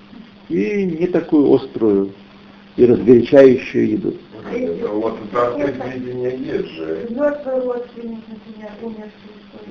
и 0.49 0.83
не 0.83 1.07
такую 1.07 1.53
острую 1.53 2.11
и 2.77 2.85
разгорячающую 2.85 3.89
еду. 3.89 4.13
Вот 4.93 5.17
дар 5.31 5.53
предвидения 5.53 6.35
есть 6.35 6.69
же. 6.71 7.07
Мертвый 7.09 7.61
родственник, 7.61 8.19
например, 8.27 8.71
умерший. 8.81 9.11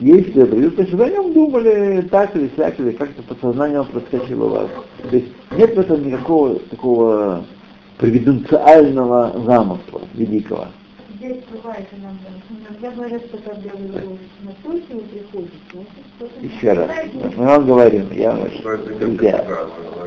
Есть 0.00 0.36
это, 0.36 0.56
и, 0.56 0.70
то 0.70 0.82
есть 0.82 0.94
вы 0.94 1.04
о 1.04 1.10
нем 1.10 1.32
думали 1.32 2.02
так 2.10 2.34
или 2.36 2.50
сяк, 2.56 2.78
или 2.78 2.92
как-то 2.92 3.22
подсознание 3.22 3.84
проскочило 3.84 4.44
у 4.44 4.48
вас. 4.48 4.70
То 5.10 5.16
есть 5.16 5.28
нет 5.52 5.74
в 5.74 5.80
этом 5.80 6.06
никакого 6.06 6.58
такого 6.58 7.44
провиденциального 7.98 9.32
замысла 9.44 10.02
великого. 10.14 10.68
Здесь 11.20 11.44
бывает 11.52 11.86
иногда. 11.92 12.30
Иногда 12.48 12.90
говорят, 12.96 13.22
что 13.26 13.36
когда 13.36 13.70
вы 13.74 14.18
на 14.40 14.52
случай 14.62 15.06
приходите, 15.10 15.52
значит, 15.70 15.90
что-то... 16.16 16.46
Еще 16.46 16.72
раз, 16.72 16.90
мы 17.36 17.44
вам 17.44 17.66
говорим, 17.66 18.10
я 18.12 18.32
друзья, 18.98 19.44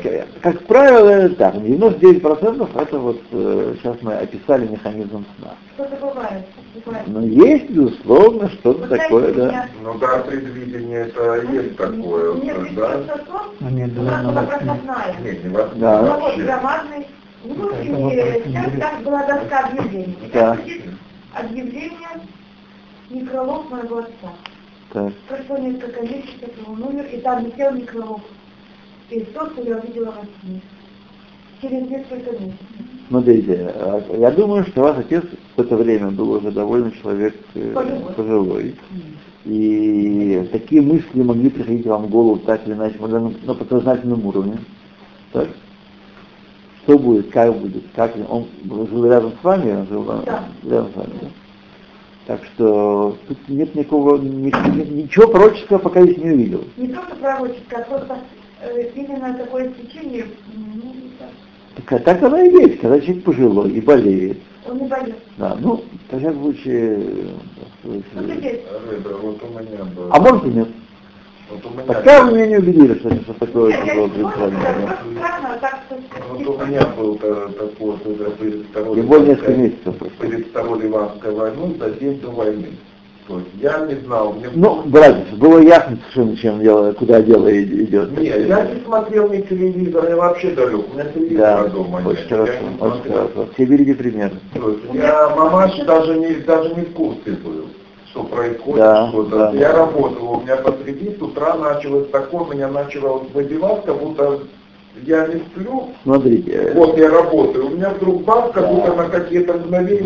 правильно. 0.02 0.26
как 0.40 0.66
правило, 0.66 1.08
это 1.10 1.36
так, 1.36 1.54
99% 1.54 2.82
это 2.82 2.98
вот, 2.98 3.20
э, 3.30 3.74
сейчас 3.78 3.96
мы 4.02 4.14
описали 4.14 4.66
механизм 4.66 5.24
сна. 5.38 5.54
Что-то 5.76 5.96
бывает. 6.04 6.44
Но 7.06 7.20
есть, 7.20 7.70
безусловно, 7.70 8.48
что-то 8.48 8.88
Вы 8.88 8.98
такое, 8.98 9.34
да. 9.34 9.68
Ну 9.84 9.96
дар 9.98 10.24
предвидения 10.24 10.96
это 10.96 11.42
есть 11.52 11.76
такое, 11.76 12.34
Мне 12.34 12.54
вот, 12.54 12.74
да? 12.74 13.00
Но 13.60 13.70
нет, 13.70 13.94
да, 13.94 14.22
была 14.24 14.42
да. 14.42 15.16
Нет, 15.22 15.44
не 15.44 15.50
вас 15.50 15.70
Да. 15.76 16.02
Ну, 16.02 16.44
громадный. 16.44 17.06
Ну, 17.44 17.68
Это 17.68 17.82
и 17.82 17.90
вопрос 17.90 18.42
сейчас 18.46 18.72
так 18.80 19.02
была 19.02 19.26
доска 19.26 19.58
объявлений. 19.66 20.16
Да. 20.32 20.58
Объявление 21.34 22.20
некролог 23.10 23.70
моего 23.70 23.98
отца. 23.98 24.32
Так. 24.92 25.12
Прошло 25.28 25.58
несколько 25.58 26.02
месяцев, 26.02 26.50
он 26.66 26.82
умер, 26.82 27.06
и 27.12 27.18
там 27.18 27.44
висел 27.44 27.74
некролог. 27.74 28.20
И 29.10 29.20
то, 29.20 29.50
что 29.50 29.62
я 29.62 29.78
увидела 29.78 30.06
во 30.06 30.22
сне. 30.22 30.60
Через 31.60 31.88
несколько 31.88 32.30
месяцев. 32.32 32.66
Смотрите, 33.08 33.72
а, 33.74 34.02
я 34.18 34.30
думаю, 34.30 34.64
что 34.66 34.82
ваш 34.82 34.98
отец 34.98 35.24
в 35.56 35.60
это 35.60 35.76
время 35.76 36.10
был 36.10 36.30
уже 36.32 36.50
довольно 36.50 36.90
человек 36.92 37.34
э, 37.54 37.72
Пожилой. 37.74 38.14
пожилой. 38.14 38.74
И 39.44 40.48
такие 40.52 40.80
мысли 40.80 41.22
могли 41.22 41.50
приходить 41.50 41.86
вам 41.86 42.04
в 42.04 42.10
голову 42.10 42.38
так 42.38 42.66
или 42.66 42.74
иначе, 42.74 42.96
на, 42.98 43.20
на 43.28 43.54
подсознательном 43.54 44.24
уровне. 44.24 44.58
Так? 45.32 45.48
Что 46.84 46.98
будет, 46.98 47.30
как 47.30 47.54
будет, 47.56 47.82
как 47.94 48.14
он 48.28 48.46
жил 48.88 49.06
рядом 49.06 49.32
с 49.40 49.44
вами, 49.44 49.72
он 49.74 49.86
жил 49.86 50.04
Да. 50.04 50.44
рядом 50.64 50.92
с 50.92 50.96
вами, 50.96 51.12
да? 51.22 51.28
Так 52.26 52.44
что 52.44 53.16
тут 53.26 53.38
нет 53.48 53.74
никакого, 53.74 54.18
ни- 54.18 54.50
ни- 54.76 55.02
ничего 55.02 55.28
пророческого 55.28 55.78
пока 55.78 56.00
я 56.00 56.06
не 56.14 56.30
увидел. 56.30 56.64
Не 56.76 56.88
просто 56.88 57.16
пророческое, 57.16 57.80
а 57.80 57.84
просто 57.84 58.18
э, 58.62 58.90
именно 58.94 59.34
такое 59.34 59.72
стечение, 59.72 60.26
ну, 60.54 60.94
так, 61.18 61.28
Так, 61.88 61.92
а 61.92 62.04
так 62.04 62.22
оно 62.22 62.36
и 62.38 62.50
есть, 62.50 62.80
когда 62.80 63.00
человек 63.00 63.24
пожилой 63.24 63.70
и 63.70 63.80
болеет. 63.80 64.38
он 64.68 64.78
не 64.78 64.86
боится. 64.86 65.14
Да, 65.38 65.56
ну, 65.60 65.82
всяком 66.18 66.42
случае, 66.42 66.98
э, 67.84 68.00
Смотрите, 68.12 68.62
Рыба, 68.90 69.08
вот 69.22 69.42
у 69.42 69.46
меня 69.58 69.84
был. 69.84 70.08
а 70.10 70.20
может 70.20 70.44
и 70.44 70.48
нет. 70.48 70.68
Пока 71.86 72.24
вы 72.24 72.32
меня 72.32 72.46
не 72.46 72.56
убедили, 72.56 72.98
что 72.98 73.08
это 73.10 73.34
такое 73.34 73.70
я 73.72 73.94
было 73.94 74.08
что... 74.08 74.50
вот 76.30 76.46
у 76.46 76.66
меня 76.66 76.86
был 76.96 77.16
такой 77.16 77.96
уже 78.04 78.30
перед 78.40 78.66
второй 78.66 79.02
более 79.02 79.28
несколько 79.28 79.52
месяцев 79.52 79.94
перед 80.20 80.46
второй 80.48 80.82
Ливанской 80.82 81.32
войной 81.32 81.76
за 81.78 81.90
день 81.90 82.18
до 82.20 82.30
войны. 82.30 82.68
То 83.26 83.38
есть 83.38 83.50
я 83.58 83.86
не 83.86 83.94
знал, 84.04 84.34
мне 84.34 84.48
Ну, 84.54 84.82
братец, 84.84 85.28
было 85.38 85.58
ясно 85.58 85.98
совершенно, 86.12 86.36
чем 86.36 86.60
дело, 86.60 86.92
куда 86.92 87.22
дело 87.22 87.48
идет. 87.62 88.18
Нет, 88.18 88.46
я 88.48 88.66
не 88.66 88.80
смотрел 88.82 89.30
ни 89.30 89.40
телевизор, 89.40 90.06
я 90.10 90.16
вообще 90.16 90.50
далек. 90.50 90.84
У 90.90 90.94
меня 90.94 91.04
телевизора 91.06 91.62
Да, 91.62 91.68
дома 91.68 92.00
нет. 92.00 92.08
очень 92.08 92.28
Я 92.28 92.36
хорошо, 92.36 92.52
не 92.52 92.86
очень 92.86 93.12
хорошо. 93.12 93.48
Все 93.54 93.64
видели 93.64 93.94
пример. 93.94 94.32
То 94.52 94.70
есть 94.70 94.82
я 94.92 95.30
мамаш 95.30 95.74
даже 95.86 96.18
не, 96.18 96.34
даже 96.34 96.74
не 96.74 96.82
в 96.82 96.92
курсе 96.92 97.30
был, 97.42 97.64
что 98.14 98.22
происходит, 98.24 98.76
Да, 98.78 99.08
что-то. 99.08 99.36
да. 99.36 99.50
Я 99.58 99.72
работал, 99.72 100.34
у 100.34 100.40
меня 100.42 100.56
посреди 100.56 101.16
с 101.18 101.20
утра 101.20 101.54
началось 101.56 102.08
такое, 102.10 102.54
меня 102.54 102.68
начало 102.68 103.24
выбивать, 103.34 103.84
как 103.84 103.98
будто 103.98 104.38
я 105.04 105.26
не 105.26 105.40
сплю. 105.40 105.88
Смотрите, 106.04 106.72
Вот 106.76 106.96
я 106.96 107.10
работаю, 107.10 107.66
у 107.66 107.70
меня 107.70 107.90
вдруг 107.90 108.22
бац, 108.22 108.52
как 108.52 108.62
Да. 108.62 108.68
будто 108.72 108.94
на 108.94 109.08
какие-то 109.08 109.54
мгновения 109.54 110.02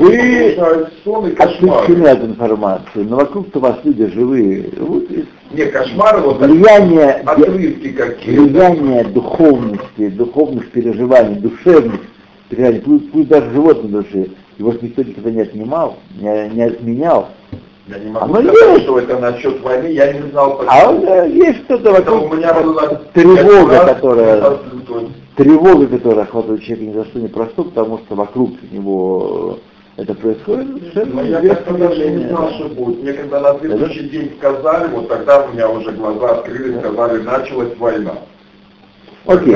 Вы 0.57 0.87
сон 1.05 1.27
и 1.29 1.33
кошмар. 1.33 1.81
отключены 1.83 2.09
от 2.09 2.25
информации, 2.25 3.03
но 3.03 3.17
вокруг-то 3.17 3.61
вас 3.61 3.77
люди 3.85 4.07
живые. 4.07 4.71
Вот 4.79 5.03
и 5.11 5.27
Не, 5.53 5.67
кошмары, 5.67 6.21
вот 6.23 6.39
влияние, 6.41 7.11
отрывки 7.27 7.89
какие-то. 7.91 8.43
влияние 8.43 9.05
духовности, 9.05 10.09
духовных 10.09 10.71
переживаний, 10.71 11.35
душевных 11.41 12.01
переживаний, 12.49 12.81
пусть, 12.81 13.13
пусть 13.13 13.29
даже 13.29 13.51
животной 13.51 13.91
души, 13.91 14.31
его 14.57 14.73
никто 14.81 15.03
никогда 15.03 15.31
не 15.31 15.43
отнимал, 15.43 15.97
не, 16.19 16.49
не 16.55 16.63
отменял. 16.63 17.29
Я 17.89 17.99
не 17.99 18.11
могу 18.11 18.35
Оно 18.35 18.53
сказать, 18.53 18.69
есть. 18.75 18.83
что 18.85 18.99
это 18.99 19.19
насчет 19.19 19.61
войны, 19.63 19.87
я 19.89 20.13
не 20.13 20.31
знал, 20.31 20.59
почему. 20.59 20.71
А 20.71 21.25
э, 21.25 21.31
есть 21.31 21.59
что-то 21.65 21.91
Это 21.91 22.11
вокруг, 22.13 22.33
у 22.33 22.37
меня 22.37 22.53
была 22.55 22.87
тревога, 23.15 23.73
я 23.73 23.85
которая- 23.95 24.59
тревога, 25.37 25.87
которая 25.87 26.25
охватывает 26.25 26.63
человека 26.63 26.85
ни 26.91 26.93
за 26.95 27.05
что 27.07 27.19
не 27.21 27.29
просто, 27.29 27.63
потому 27.63 27.99
что 27.99 28.15
вокруг 28.15 28.51
него 28.71 29.59
это 29.97 30.15
происходит, 30.15 30.69
Но 30.69 30.79
совершенно 30.79 31.21
я 31.21 31.39
известное 31.41 31.55
как-то 31.57 31.75
даже 31.89 32.11
не 32.11 32.29
знал, 32.29 32.51
что 32.51 32.69
будет. 32.69 33.03
Мне 33.03 33.13
когда 33.15 33.41
на 33.41 33.59
следующий 33.59 34.09
день 34.11 34.33
сказали, 34.39 34.89
вот 34.95 35.09
тогда 35.09 35.45
у 35.47 35.53
меня 35.53 35.69
уже 35.71 35.91
глаза 35.93 36.29
открылись, 36.39 36.79
сказали, 36.79 37.23
началась 37.23 37.77
война. 37.79 38.13
Окей, 39.27 39.55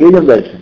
едем 0.00 0.26
дальше. 0.26 0.60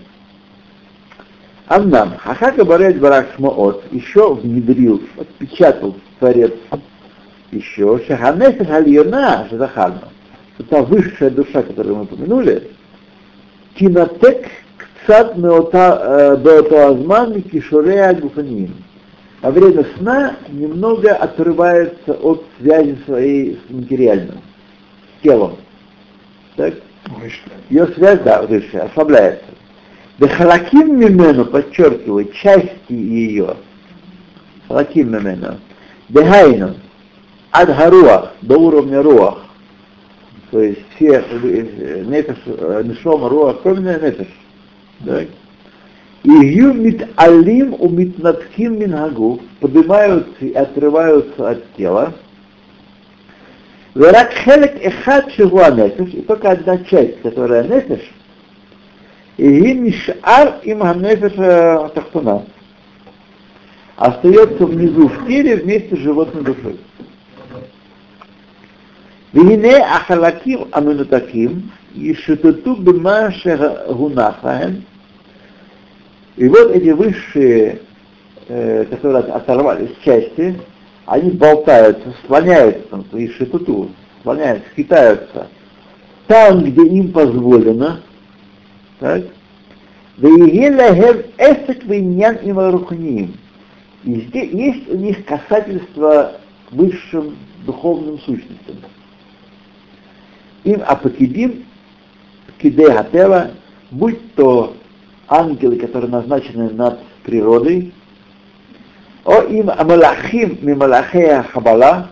Аннам, 1.69 2.17
Хахака 2.19 2.65
Барет 2.65 3.01
Барак 3.01 3.29
Шмоот 3.35 3.85
еще 3.91 4.35
внедрил, 4.35 5.03
отпечатал 5.19 5.97
Творец 6.19 6.53
еще, 7.51 8.01
Шаханесет 8.07 8.71
Альона 8.71 9.47
Шазахарна, 9.51 10.09
та 10.71 10.83
высшая 10.83 11.31
душа, 11.31 11.63
которую 11.63 11.97
мы 11.97 12.03
упомянули, 12.03 12.71
Кинотек 13.75 14.47
Кцат 15.05 15.37
Меота 15.37 16.35
Азман 16.35 17.43
Кишурея 17.43 18.15
Гуфаним. 18.15 18.85
Во 19.43 19.51
время 19.51 19.85
сна 19.97 20.37
немного 20.49 21.15
отрывается 21.15 22.13
от 22.15 22.45
связи 22.59 22.97
своей 23.05 23.61
с 23.67 23.73
материальным, 23.73 24.41
с 25.19 25.23
телом. 25.23 25.57
Так? 26.55 26.75
Ее 27.71 27.87
связь, 27.89 28.21
да, 28.21 28.43
выше, 28.43 28.79
ослабляется. 28.79 29.56
Бехалаким 30.19 30.99
мимену, 30.99 31.45
подчеркиваю, 31.45 32.33
части 32.33 32.93
ее. 32.93 33.57
Халаким 34.67 35.13
мимену. 35.13 35.59
Бехайну. 36.09 36.75
Адгаруах, 37.51 38.33
до 38.43 38.59
уровня 38.59 39.03
руах. 39.03 39.45
То 40.51 40.61
есть 40.61 40.81
все 40.95 41.25
э, 41.29 42.05
нефеш, 42.07 42.37
э, 42.47 42.83
нишома, 42.85 43.29
руах, 43.29 43.59
кроме 43.63 43.95
нефеш. 43.95 44.29
Так? 45.05 45.27
И 46.23 46.31
мит 46.31 47.09
алим 47.17 47.77
у 47.79 47.89
мит 47.89 48.19
надхим 48.19 48.81
минагу 48.81 49.41
поднимаются 49.61 50.45
и 50.45 50.53
отрываются 50.55 51.51
от 51.51 51.75
тела. 51.75 52.15
Верак 53.95 54.33
хелек 54.33 54.75
эхад 54.83 55.31
шигуа 55.33 55.71
нефеш, 55.71 56.15
и 56.15 56.23
только 56.23 56.51
одна 56.51 56.79
часть, 56.79 57.21
которая 57.23 57.65
нефеш, 57.65 58.01
и 59.37 59.75
нишар 59.75 60.61
им 60.65 60.81
ханефеша 60.81 61.87
э, 61.87 61.89
тахтуна. 61.95 62.45
Остается 63.97 64.67
внизу 64.67 65.09
в 65.09 65.27
теле 65.27 65.57
вместе 65.57 65.97
с 65.97 65.99
животной 65.99 66.43
душой. 66.43 66.79
Вине 69.33 69.77
ахалаким 69.77 70.69
аминутаким, 70.73 71.71
и 71.95 72.15
шутуту 72.15 72.77
бимаше 72.77 73.85
гунахаем. 73.89 74.85
И 76.37 76.49
вот 76.49 76.71
эти 76.71 76.91
высшие, 76.91 77.83
э, 78.49 78.85
которые 78.85 79.25
оторвались 79.25 79.91
части, 80.05 80.59
они 81.05 81.31
болтаются, 81.31 82.15
слоняются, 82.27 83.05
и 83.13 83.29
шутуту, 83.29 83.91
слоняются, 84.23 84.69
хитаются 84.75 85.49
там, 86.27 86.65
где 86.65 86.83
им 86.87 87.13
позволено, 87.13 88.01
так. 89.01 89.25
И 94.05 94.21
здесь 94.21 94.53
есть 94.53 94.89
у 94.89 94.97
них 94.97 95.25
касательство 95.27 96.41
к 96.69 96.73
высшим 96.73 97.37
духовным 97.65 98.19
сущностям. 98.21 98.77
им 100.65 100.83
апокидим, 100.87 101.65
киде 102.59 102.91
гатева, 102.91 103.51
будь 103.91 104.35
то 104.35 104.77
ангелы, 105.29 105.77
которые 105.77 106.11
назначены 106.11 106.71
над 106.71 106.99
природой, 107.25 107.93
о 109.25 109.43
им 109.43 109.71
амалахим 109.71 110.59
мималахея 110.63 111.43
хабала, 111.43 112.11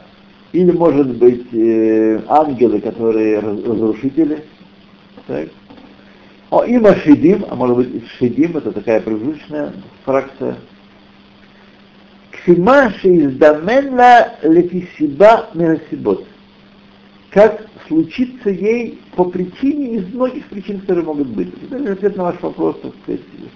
или, 0.52 0.70
может 0.70 1.16
быть, 1.16 1.52
э, 1.52 2.20
ангелы, 2.28 2.80
которые 2.80 3.40
разрушители. 3.40 4.44
Так. 5.26 5.48
О 6.54 6.64
им 6.64 6.86
ашидим, 6.86 7.44
а 7.50 7.56
может 7.56 7.76
быть, 7.78 8.08
шидим, 8.16 8.56
это 8.56 8.70
такая 8.70 9.00
промежуточная 9.00 9.72
фракция. 10.04 10.54
Кфима 12.30 12.92
шеиздаменла 13.00 14.34
лефисиба 14.40 15.48
мирасибот. 15.54 16.24
Как 17.30 17.66
случится 17.88 18.50
ей 18.50 19.00
по 19.16 19.24
причине 19.24 19.96
из 19.96 20.14
многих 20.14 20.46
причин, 20.46 20.78
которые 20.78 21.04
могут 21.04 21.26
быть. 21.26 21.52
Это 21.72 21.90
ответ 21.90 22.16
на 22.16 22.22
ваш 22.22 22.40
вопрос, 22.40 22.76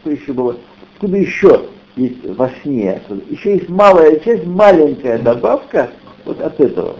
что 0.00 0.11
еще 0.11 0.32
было. 0.32 0.56
Откуда 0.94 1.18
еще 1.18 1.66
есть 1.94 2.24
во 2.24 2.50
сне? 2.62 3.00
Еще 3.30 3.58
есть 3.58 3.68
малая 3.68 4.18
часть, 4.18 4.44
маленькая 4.44 5.20
добавка 5.20 5.90
вот 6.24 6.40
от 6.40 6.61
этого. 6.61 6.96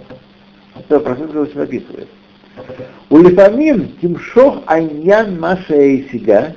Это 0.79 1.01
процесс, 1.01 1.27
который 1.27 1.65
описывает. 1.65 2.09
У 3.11 3.19
Лефамим 3.19 3.93
тимшох 4.01 4.63
айнян 4.67 5.39
маша 5.39 5.75
эйсига, 5.75 6.55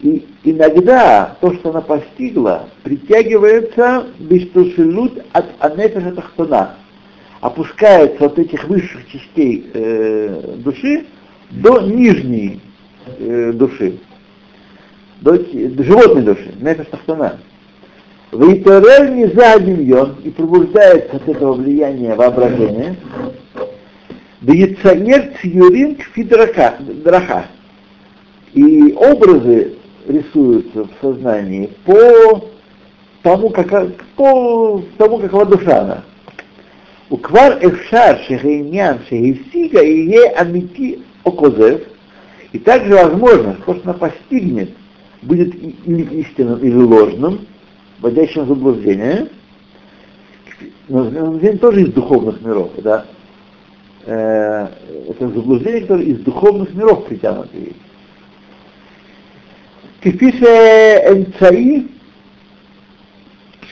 и 0.00 0.26
иногда 0.44 1.36
то, 1.40 1.52
что 1.54 1.70
она 1.70 1.82
постигла, 1.82 2.68
притягивается 2.82 4.06
биштушилут 4.18 5.22
от 5.32 5.46
анефеша 5.58 6.12
тахтона, 6.12 6.76
опускается 7.40 8.26
от 8.26 8.38
этих 8.38 8.64
высших 8.64 9.06
частей 9.08 9.70
э, 9.72 10.56
души 10.56 11.06
до 11.50 11.80
нижней 11.80 12.60
э, 13.18 13.52
души, 13.52 13.98
до, 15.20 15.38
до 15.38 15.84
животной 15.84 16.22
души, 16.22 16.54
нефеш 16.60 16.86
тахтона. 16.86 17.38
Вейтерель 18.32 19.14
не 19.16 19.26
за 19.26 19.56
и 20.24 20.30
пробуждается 20.30 21.16
от 21.16 21.28
этого 21.28 21.54
влияния 21.54 22.14
воображения, 22.14 22.96
Вецагер 24.40 25.32
цюрин 25.42 25.98
фидраха. 26.14 27.46
И 28.54 28.92
образы 28.94 29.74
рисуются 30.08 30.84
в 30.84 30.90
сознании 31.00 31.70
по 31.84 32.50
тому, 33.22 33.50
как, 33.50 33.68
по 34.16 34.82
тому, 34.96 35.18
какова 35.18 35.46
душа 35.46 35.80
она. 35.80 36.04
Уквар 37.10 37.58
эфшар 37.60 38.18
шехейнян 38.26 39.00
шехисига 39.08 39.82
и 39.82 40.10
е 40.10 40.30
амити 40.30 41.00
окозев. 41.24 41.82
И 42.52 42.58
также 42.58 42.94
возможно, 42.94 43.56
что 43.62 43.78
она 43.84 43.92
постигнет, 43.92 44.70
будет 45.22 45.54
или 45.54 46.20
истинным, 46.20 46.58
или 46.60 46.74
ложным, 46.74 47.46
вводящим 48.00 48.44
в 48.44 48.48
заблуждение. 48.48 49.28
Но 50.88 51.04
заблуждение 51.04 51.58
тоже 51.58 51.82
из 51.82 51.92
духовных 51.92 52.40
миров, 52.40 52.70
да? 52.78 53.06
это 54.14 55.28
заблуждение, 55.28 55.82
которое 55.82 56.04
из 56.04 56.18
духовных 56.20 56.74
миров 56.74 57.06
притянуто 57.06 57.56
есть. 57.56 57.76
Кефише 60.02 61.02
эмцаи 61.06 61.88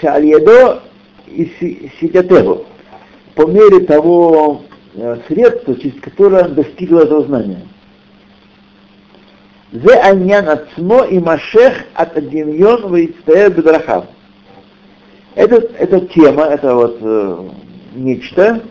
шальедо 0.01 0.83
и 1.27 1.90
сидятебу. 2.01 2.66
По 3.35 3.46
мере 3.46 3.81
того 3.81 4.62
средства, 5.29 5.74
через 5.77 6.01
которое 6.01 6.44
он 6.44 6.55
достигло 6.55 7.01
этого 7.01 7.24
знания. 7.24 7.62
Зе 9.72 9.94
аньян 9.94 10.48
ацмо 10.48 11.05
и 11.05 11.18
машех 11.18 11.85
от 11.94 12.16
адимьон 12.16 12.88
ваицтея 12.88 13.51
бедрахав. 13.51 14.07
Эта, 15.35 15.57
эта 15.57 16.01
тема, 16.01 16.44
это 16.44 16.74
вот 16.74 16.98
э, 17.01 17.48
нечто, 17.94 18.62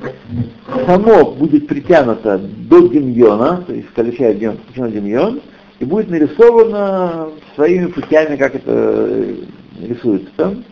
само 0.86 1.32
будет 1.32 1.68
притянуто 1.68 2.38
до 2.38 2.88
демьона, 2.88 3.64
то 3.66 3.74
есть 3.74 3.90
включая 3.90 4.34
демьон, 4.34 4.92
демьон, 4.92 5.42
и 5.80 5.86
будет 5.86 6.10
нарисовано 6.10 7.30
своими 7.56 7.88
путями, 7.88 8.36
как 8.36 8.56
это 8.56 8.72
э, 8.72 9.36
рисуется 9.82 10.30
там. 10.36 10.64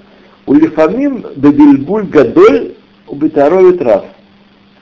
У 0.46 0.54
лифамим 0.54 1.26
бебильбуль 1.36 2.06
гадоль 2.06 2.76
убитаровит 3.08 3.80
трав. 3.80 4.06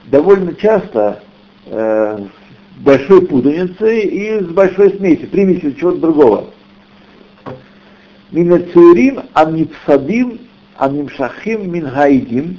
Довольно 0.06 0.54
часто 0.54 1.22
э, 1.66 2.18
с 2.18 2.82
большой 2.82 3.26
путаницей 3.26 4.00
и 4.00 4.40
с 4.40 4.46
большой 4.48 4.94
смесью, 4.94 5.28
примесью 5.28 5.74
чего-то 5.74 5.98
другого. 5.98 6.44
Минацурим 8.30 9.20
амнипсадим 9.32 10.40
амнимшахим 10.76 11.70
минхаидим 11.70 12.58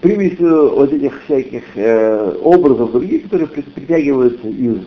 примесью 0.00 0.74
вот 0.74 0.92
этих 0.92 1.22
всяких 1.24 1.64
э, 1.74 2.36
образов 2.42 2.92
других, 2.92 3.24
которые 3.24 3.48
притягиваются 3.48 4.48
из 4.48 4.78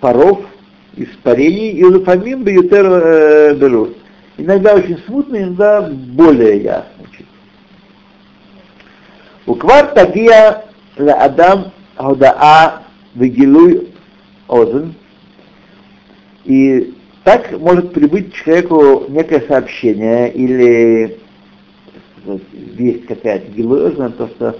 паров, 0.00 0.40
из 0.96 1.08
парений, 1.22 1.70
и 1.70 1.84
луфамим 1.84 2.42
бьютер 2.42 2.86
э, 2.86 3.54
берут. 3.54 3.96
Иногда 4.36 4.74
очень 4.74 4.98
смутно, 5.06 5.36
иногда 5.36 5.82
более 5.82 6.62
ясно. 6.62 7.02
Уквар 9.46 9.86
тагия 9.88 10.64
ла 10.96 11.14
адам 11.14 11.72
хаудаа 11.96 12.82
вегилуй 13.14 13.88
озен. 14.48 14.94
И 16.44 16.94
так 17.24 17.50
может 17.58 17.92
прибыть 17.92 18.34
человеку 18.34 19.04
некое 19.08 19.40
сообщение 19.46 20.32
или 20.32 21.18
весть 22.52 23.06
какая-то 23.06 23.50
гилуэзна, 23.52 24.10
то, 24.10 24.28
что 24.28 24.56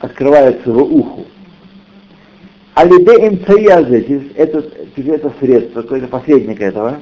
открывается 0.00 0.70
его 0.70 0.82
уху. 0.82 1.26
Алиде 2.74 3.28
имцаязе, 3.28 4.30
это, 4.36 4.64
это 4.96 5.32
средство, 5.40 5.82
какое-то 5.82 6.06
посредник 6.06 6.60
этого. 6.60 7.00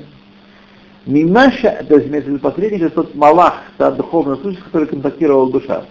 Мимаша, 1.06 1.84
то 1.88 1.96
есть 1.96 2.08
имеется 2.08 2.30
в 2.30 2.34
виду 2.34 2.42
посредник, 2.42 2.82
это 2.82 2.96
тот 2.96 3.14
малах, 3.14 3.62
та 3.76 3.90
духовная 3.90 4.36
сущность, 4.36 4.64
который 4.64 4.88
контактировал 4.88 5.50
душа. 5.50 5.84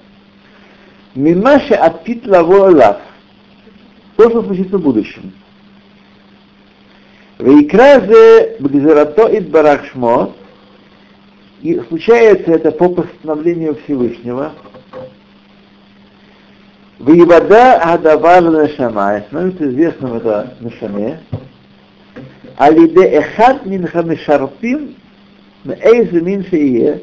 Мимаша 1.15 1.75
от 1.75 2.03
питлаво 2.03 2.69
лав. 2.69 3.01
То, 4.15 4.30
что 4.30 4.43
случится 4.43 4.77
в 4.77 4.82
будущем. 4.82 5.32
Вейкразе 7.39 8.58
бгзерато 8.60 9.27
и 9.27 9.39
барахшмо, 9.39 10.34
и 11.62 11.80
случается 11.88 12.52
это 12.52 12.72
по 12.72 12.89
постановлению 12.89 13.78
Всевышнего. 13.84 14.54
Воевода 17.00 17.76
Адавар 17.82 18.43
Нашамай, 18.43 19.24
становится 19.24 19.70
известным 19.70 20.15
это 20.15 20.56
Нашаме. 20.60 21.20
Алиде 22.58 23.04
Эхат 23.04 23.65
Минхамишарпим 23.65 24.96
Эйзе 25.65 26.22
Миншие, 26.22 27.02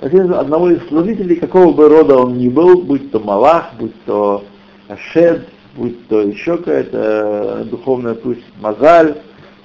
одного 0.00 0.70
из 0.70 0.86
служителей, 0.88 1.36
какого 1.36 1.72
бы 1.72 1.88
рода 1.88 2.16
он 2.16 2.38
ни 2.38 2.48
был, 2.48 2.82
будь 2.82 3.10
то 3.12 3.20
Малах, 3.20 3.72
будь 3.78 3.94
то 4.04 4.44
Ашед, 4.88 5.46
будь 5.76 6.08
то 6.08 6.22
еще 6.22 6.56
какая-то 6.58 7.66
духовная 7.70 8.14
пусть 8.14 8.44
Мазаль, 8.60 9.16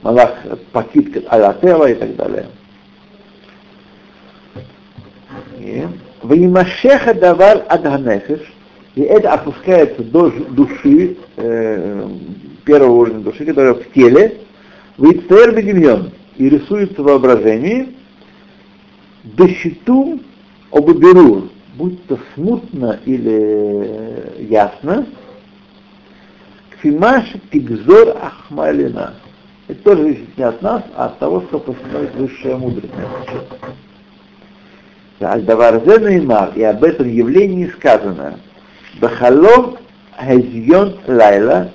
Малах 0.03 0.31
Пакит 0.71 1.25
Алатева 1.27 1.89
и 1.89 1.95
так 1.95 2.15
далее. 2.15 2.47
Ваимашеха 6.21 7.13
давар 7.13 7.65
адганефиш, 7.67 8.39
и 8.95 9.01
это 9.01 9.33
опускается 9.33 10.03
до 10.03 10.29
души, 10.29 11.17
э, 11.37 12.09
первого 12.65 12.91
уровня 12.91 13.19
души, 13.21 13.45
которая 13.45 13.73
в 13.73 13.91
теле, 13.93 14.37
вейцер 14.97 15.55
бегемьон, 15.55 16.11
и 16.37 16.49
рисуется 16.49 17.01
в 17.01 17.05
воображении, 17.05 17.95
дощитум 19.23 20.21
обуберу, 20.71 21.49
будь 21.75 22.05
то 22.07 22.19
смутно 22.33 22.99
или 23.05 24.43
ясно, 24.49 25.05
кфимаш 26.71 27.33
тигзор 27.51 28.17
ахмалина. 28.21 29.15
Это 29.67 29.83
тоже 29.83 30.01
зависит 30.01 30.37
не 30.37 30.43
от 30.43 30.61
нас, 30.61 30.83
а 30.95 31.05
от 31.05 31.19
того, 31.19 31.41
что 31.41 31.59
постановит 31.59 32.15
высшая 32.15 32.57
мудрость. 32.57 32.93
И 35.21 36.63
об 36.63 36.83
этом 36.83 37.07
явлении 37.07 37.67
сказано, 37.67 38.39
Бахалом 38.99 39.77
Хазьон 40.17 40.97
Лайла, 41.07 41.71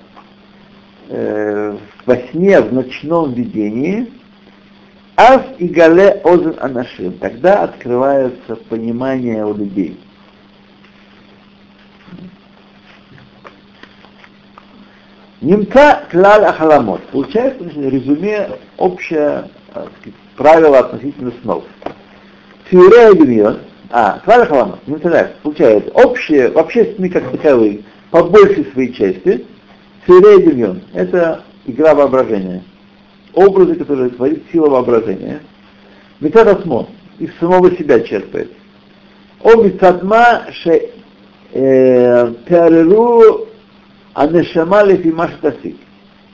во 1.09 2.16
сне, 2.30 2.61
в 2.61 2.72
ночном 2.72 3.32
видении, 3.35 4.12
Ав 5.16 5.42
и 5.59 5.68
Гале 5.68 6.20
Озен 6.24 6.56
Анашим, 6.61 7.12
тогда 7.18 7.62
открывается 7.62 8.56
понимание 8.68 9.46
у 9.46 9.54
людей. 9.54 9.98
Немца 15.40 16.04
клаль 16.11 16.44
ахаламот. 16.44 17.02
Получается 17.09 17.64
резюме 17.64 18.50
общее 18.76 19.48
сказать, 19.70 19.92
правило 20.37 20.78
относительно 20.80 21.32
снов. 21.42 21.64
Фиурея 22.70 23.12
Демион, 23.14 23.59
а, 23.90 24.18
клаль 24.24 24.42
ахаламот, 24.42 24.87
немца 24.88 25.11
так, 25.11 25.37
получается, 25.42 25.90
общее, 25.92 26.50
вообще 26.50 26.94
сны 26.96 27.09
как 27.09 27.31
таковые, 27.31 27.85
по 28.11 28.24
большей 28.24 28.64
своей 28.72 28.92
части, 28.92 29.46
фиурея 30.05 30.38
Демион, 30.38 30.83
это 30.92 31.44
игра 31.64 31.94
воображения. 31.94 32.64
Образы, 33.35 33.76
которые 33.76 34.11
творит 34.11 34.42
сила 34.50 34.68
воображения. 34.68 35.42
Мецад 36.20 36.48
Асмо, 36.48 36.88
из 37.18 37.31
самого 37.38 37.70
себя 37.76 38.00
черпает. 38.00 38.50
О 39.42 39.62
Мецадма 39.62 40.46
ше 40.52 40.90
Переру 41.52 43.46
Анешама 44.14 44.83
Лефима 44.83 45.29
Штасик. 45.29 45.76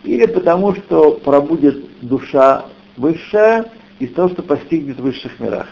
Или 0.04 0.26
потому, 0.26 0.74
что 0.76 1.12
пробудет 1.24 1.84
душа 2.00 2.66
высшая 2.96 3.66
из 3.98 4.12
того, 4.14 4.30
что 4.30 4.42
постигнет 4.42 4.98
в 4.98 5.02
высших 5.02 5.38
мирах. 5.40 5.66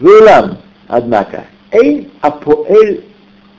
Вейлам, 0.00 0.58
однако, 0.88 1.44
Эйн 1.70 2.10
Апоэль 2.20 3.04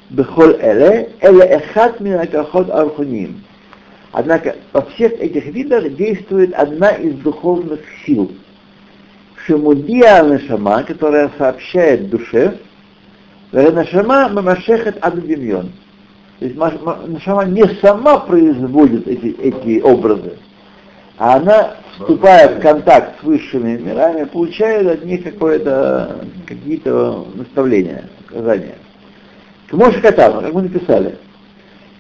Бехоль 0.10 0.58
Эле, 0.60 1.12
Эле 1.22 1.46
Эхат 1.46 2.00
Минакахот 2.00 2.70
Архуним. 2.70 3.44
Однако 4.12 4.56
во 4.74 4.82
всех 4.82 5.14
этих 5.14 5.46
видах 5.46 5.96
действует 5.96 6.54
одна 6.54 6.90
из 6.90 7.14
духовных 7.16 7.80
сил. 8.06 8.32
Шемудия 9.46 10.22
Нашама, 10.24 10.84
которая 10.84 11.32
сообщает 11.38 12.10
душе, 12.10 12.58
Нашама 13.52 14.28
Мамашехет 14.28 14.98
Ададимьон. 15.02 15.72
То 16.40 16.46
есть 16.46 16.58
Нашама 16.58 17.46
не 17.46 17.64
сама 17.82 18.18
производит 18.20 19.08
эти, 19.08 19.36
эти 19.40 19.80
образы, 19.82 20.38
а 21.18 21.36
она, 21.36 21.76
вступая 22.02 22.50
в 22.50 22.62
контакт 22.62 23.20
с 23.20 23.24
высшими 23.24 23.78
мирами, 23.78 24.26
получает 24.26 24.88
от 24.88 25.06
них 25.06 25.24
какое-то, 25.24 26.26
какие-то 26.46 27.28
наставления, 27.36 28.10
указания. 28.30 28.76
К 29.70 29.74
Моше 29.74 30.02
Катану, 30.02 30.42
как 30.42 30.54
мы 30.54 30.64
написали, 30.64 31.18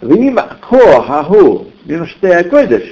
Вим 0.01 0.35
ко 0.35 1.01
хагу 1.03 1.67
бимштея 1.85 2.43
койдыш, 2.43 2.83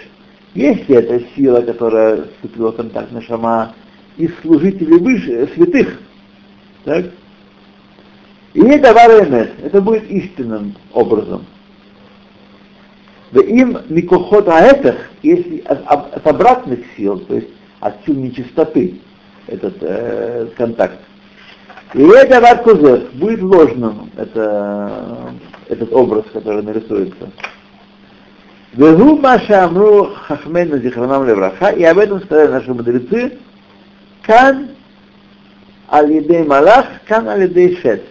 если 0.53 0.95
это 0.95 1.21
сила, 1.35 1.61
которая 1.61 2.23
вступила 2.35 2.71
в 2.71 2.75
контакт 2.75 3.11
на 3.11 3.21
шама 3.21 3.73
из 4.17 4.31
служителей 4.41 4.97
выше, 4.97 5.49
святых, 5.55 5.99
так? 6.85 7.05
И 8.53 8.61
это 8.61 8.93
это 9.63 9.81
будет 9.81 10.09
истинным 10.09 10.75
образом. 10.93 11.45
Им 13.31 13.77
микохот 13.89 14.47
аэтах, 14.47 14.95
если 15.21 15.59
от 15.65 16.25
обратных 16.25 16.79
сил, 16.97 17.19
то 17.19 17.35
есть 17.35 17.49
от 17.79 17.95
сил 18.05 18.15
нечистоты, 18.15 18.99
этот 19.47 19.75
э, 19.81 20.47
контакт. 20.57 20.99
И 21.93 22.03
это 22.03 22.39
варкузер 22.41 23.09
будет 23.13 23.41
ложным, 23.41 24.09
это 24.15 25.31
этот 25.67 25.91
образ, 25.93 26.25
который 26.33 26.63
нарисуется. 26.63 27.29
Вегу 28.73 29.17
Маша 29.17 29.63
Амру 29.63 30.11
Хахмейна 30.27 30.77
Зихранам 30.77 31.27
Левраха, 31.27 31.69
и 31.69 31.83
об 31.83 31.97
этом 31.97 32.21
сказали 32.21 32.51
наши 32.51 32.73
мудрецы, 32.73 33.39
Кан 34.23 34.69
Алидей 35.87 36.43
Малах, 36.43 36.85
Кан 37.07 37.27
Алидей 37.27 37.77
Шет. 37.77 38.03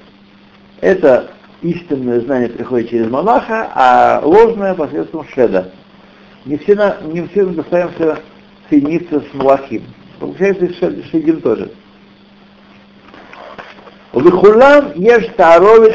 Это 0.80 1.30
истинное 1.62 2.20
знание 2.20 2.48
приходит 2.48 2.90
через 2.90 3.10
монаха, 3.10 3.70
а 3.74 4.20
ложное 4.22 4.74
посредством 4.74 5.26
Шеда. 5.28 5.72
Не 6.44 6.56
все, 6.58 6.74
на, 6.74 6.98
не 7.02 7.26
все 7.28 7.44
мы 7.44 7.54
достаемся 7.54 8.20
соединиться 8.68 9.20
с 9.20 9.34
Малахим. 9.34 9.82
Получается 10.18 10.66
и 10.66 11.02
Шедин 11.10 11.40
тоже. 11.40 11.70
Вихулам 14.14 14.92
еш 14.94 15.26
таровит 15.36 15.94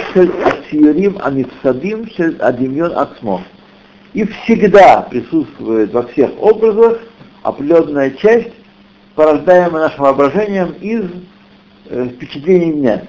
сиюрим 0.70 1.18
анифсадим 1.22 2.08
адимьон 2.40 2.98
ацмо. 2.98 3.42
И 4.14 4.26
всегда 4.26 5.02
присутствует 5.02 5.92
во 5.92 6.04
всех 6.04 6.32
образах 6.40 7.00
определенная 7.42 8.12
часть, 8.12 8.54
порождаемая 9.16 9.86
нашим 9.86 10.04
воображением 10.04 10.74
из 10.80 11.06
э, 11.90 12.10
впечатлений 12.10 12.74
дня 12.74 13.04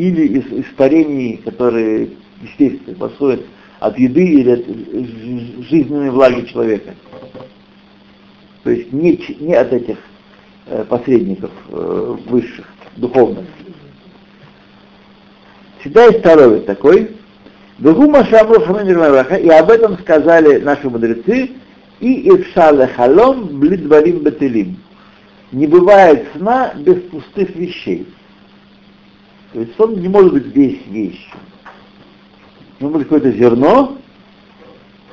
или 0.00 0.38
из 0.38 0.64
испарений, 0.64 1.36
которые, 1.44 2.10
естественно, 2.42 2.96
восходят 2.98 3.44
от 3.80 3.98
еды 3.98 4.24
или 4.24 4.50
от 4.50 5.66
жизненной 5.68 6.10
влаги 6.10 6.46
человека. 6.46 6.94
То 8.62 8.70
есть 8.70 8.92
не, 8.92 9.22
не 9.40 9.54
от 9.54 9.72
этих 9.72 9.98
э, 10.66 10.84
посредников 10.88 11.50
э, 11.68 12.16
высших, 12.26 12.66
духовных. 12.96 13.46
Всегда 15.80 16.06
есть 16.06 16.20
второй 16.20 16.60
такой. 16.60 17.16
Духума 17.78 18.24
Шамру 18.26 18.60
и 18.60 19.48
об 19.48 19.70
этом 19.70 19.98
сказали 19.98 20.60
наши 20.60 20.88
мудрецы, 20.88 21.50
и 22.00 22.28
Ившале 22.28 22.86
Халом 22.88 23.60
Блидварим 23.60 24.20
Бателим. 24.20 24.76
Не 25.52 25.66
бывает 25.66 26.26
сна 26.34 26.72
без 26.76 27.02
пустых 27.04 27.54
вещей. 27.56 28.06
То 29.52 29.60
есть 29.60 29.76
сон 29.76 30.00
не 30.00 30.08
может 30.08 30.32
быть 30.32 30.46
весь 30.54 30.86
вещь. 30.86 31.30
Может 32.78 32.98
быть 32.98 33.08
какое-то 33.08 33.32
зерно, 33.32 33.98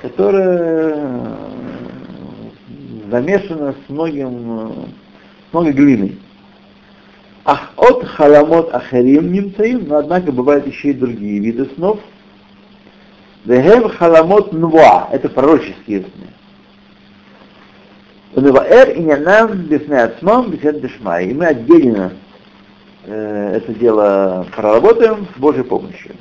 которое 0.01 1.35
замешано 3.09 3.73
с 3.73 3.89
многим, 3.89 4.71
с 5.49 5.53
многой 5.53 5.73
глиной. 5.73 6.17
Ах 7.45 7.71
от 7.77 8.05
халамот 8.05 8.73
ахарим 8.73 9.31
немцаим, 9.31 9.87
но 9.87 9.97
однако 9.97 10.31
бывают 10.31 10.67
еще 10.67 10.89
и 10.89 10.93
другие 10.93 11.39
виды 11.39 11.65
снов. 11.75 11.99
Вехем 13.45 13.89
халамот 13.89 14.51
нва, 14.51 15.07
это 15.11 15.29
пророческие 15.29 16.01
сны. 16.01 16.27
Унываэр 18.35 18.89
и 18.89 18.99
нянам 18.99 19.63
бифне 19.63 19.97
ацмам 20.03 20.51
бифен 20.51 20.79
дешмай. 20.81 21.27
И 21.27 21.33
мы 21.33 21.45
отдельно 21.45 22.11
э, 22.11 22.26
это 23.13 23.73
дело 23.73 24.45
проработаем 24.55 25.27
с 25.35 25.39
Божьей 25.39 25.63
помощью. 25.63 26.15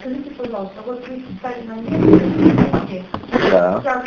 Скажите, 0.00 0.30
пожалуйста, 0.32 0.82
вот 0.84 1.08
вы 1.08 1.24
стали 1.38 1.62
на 1.62 1.74
месте, 1.76 3.04
Да. 3.50 4.04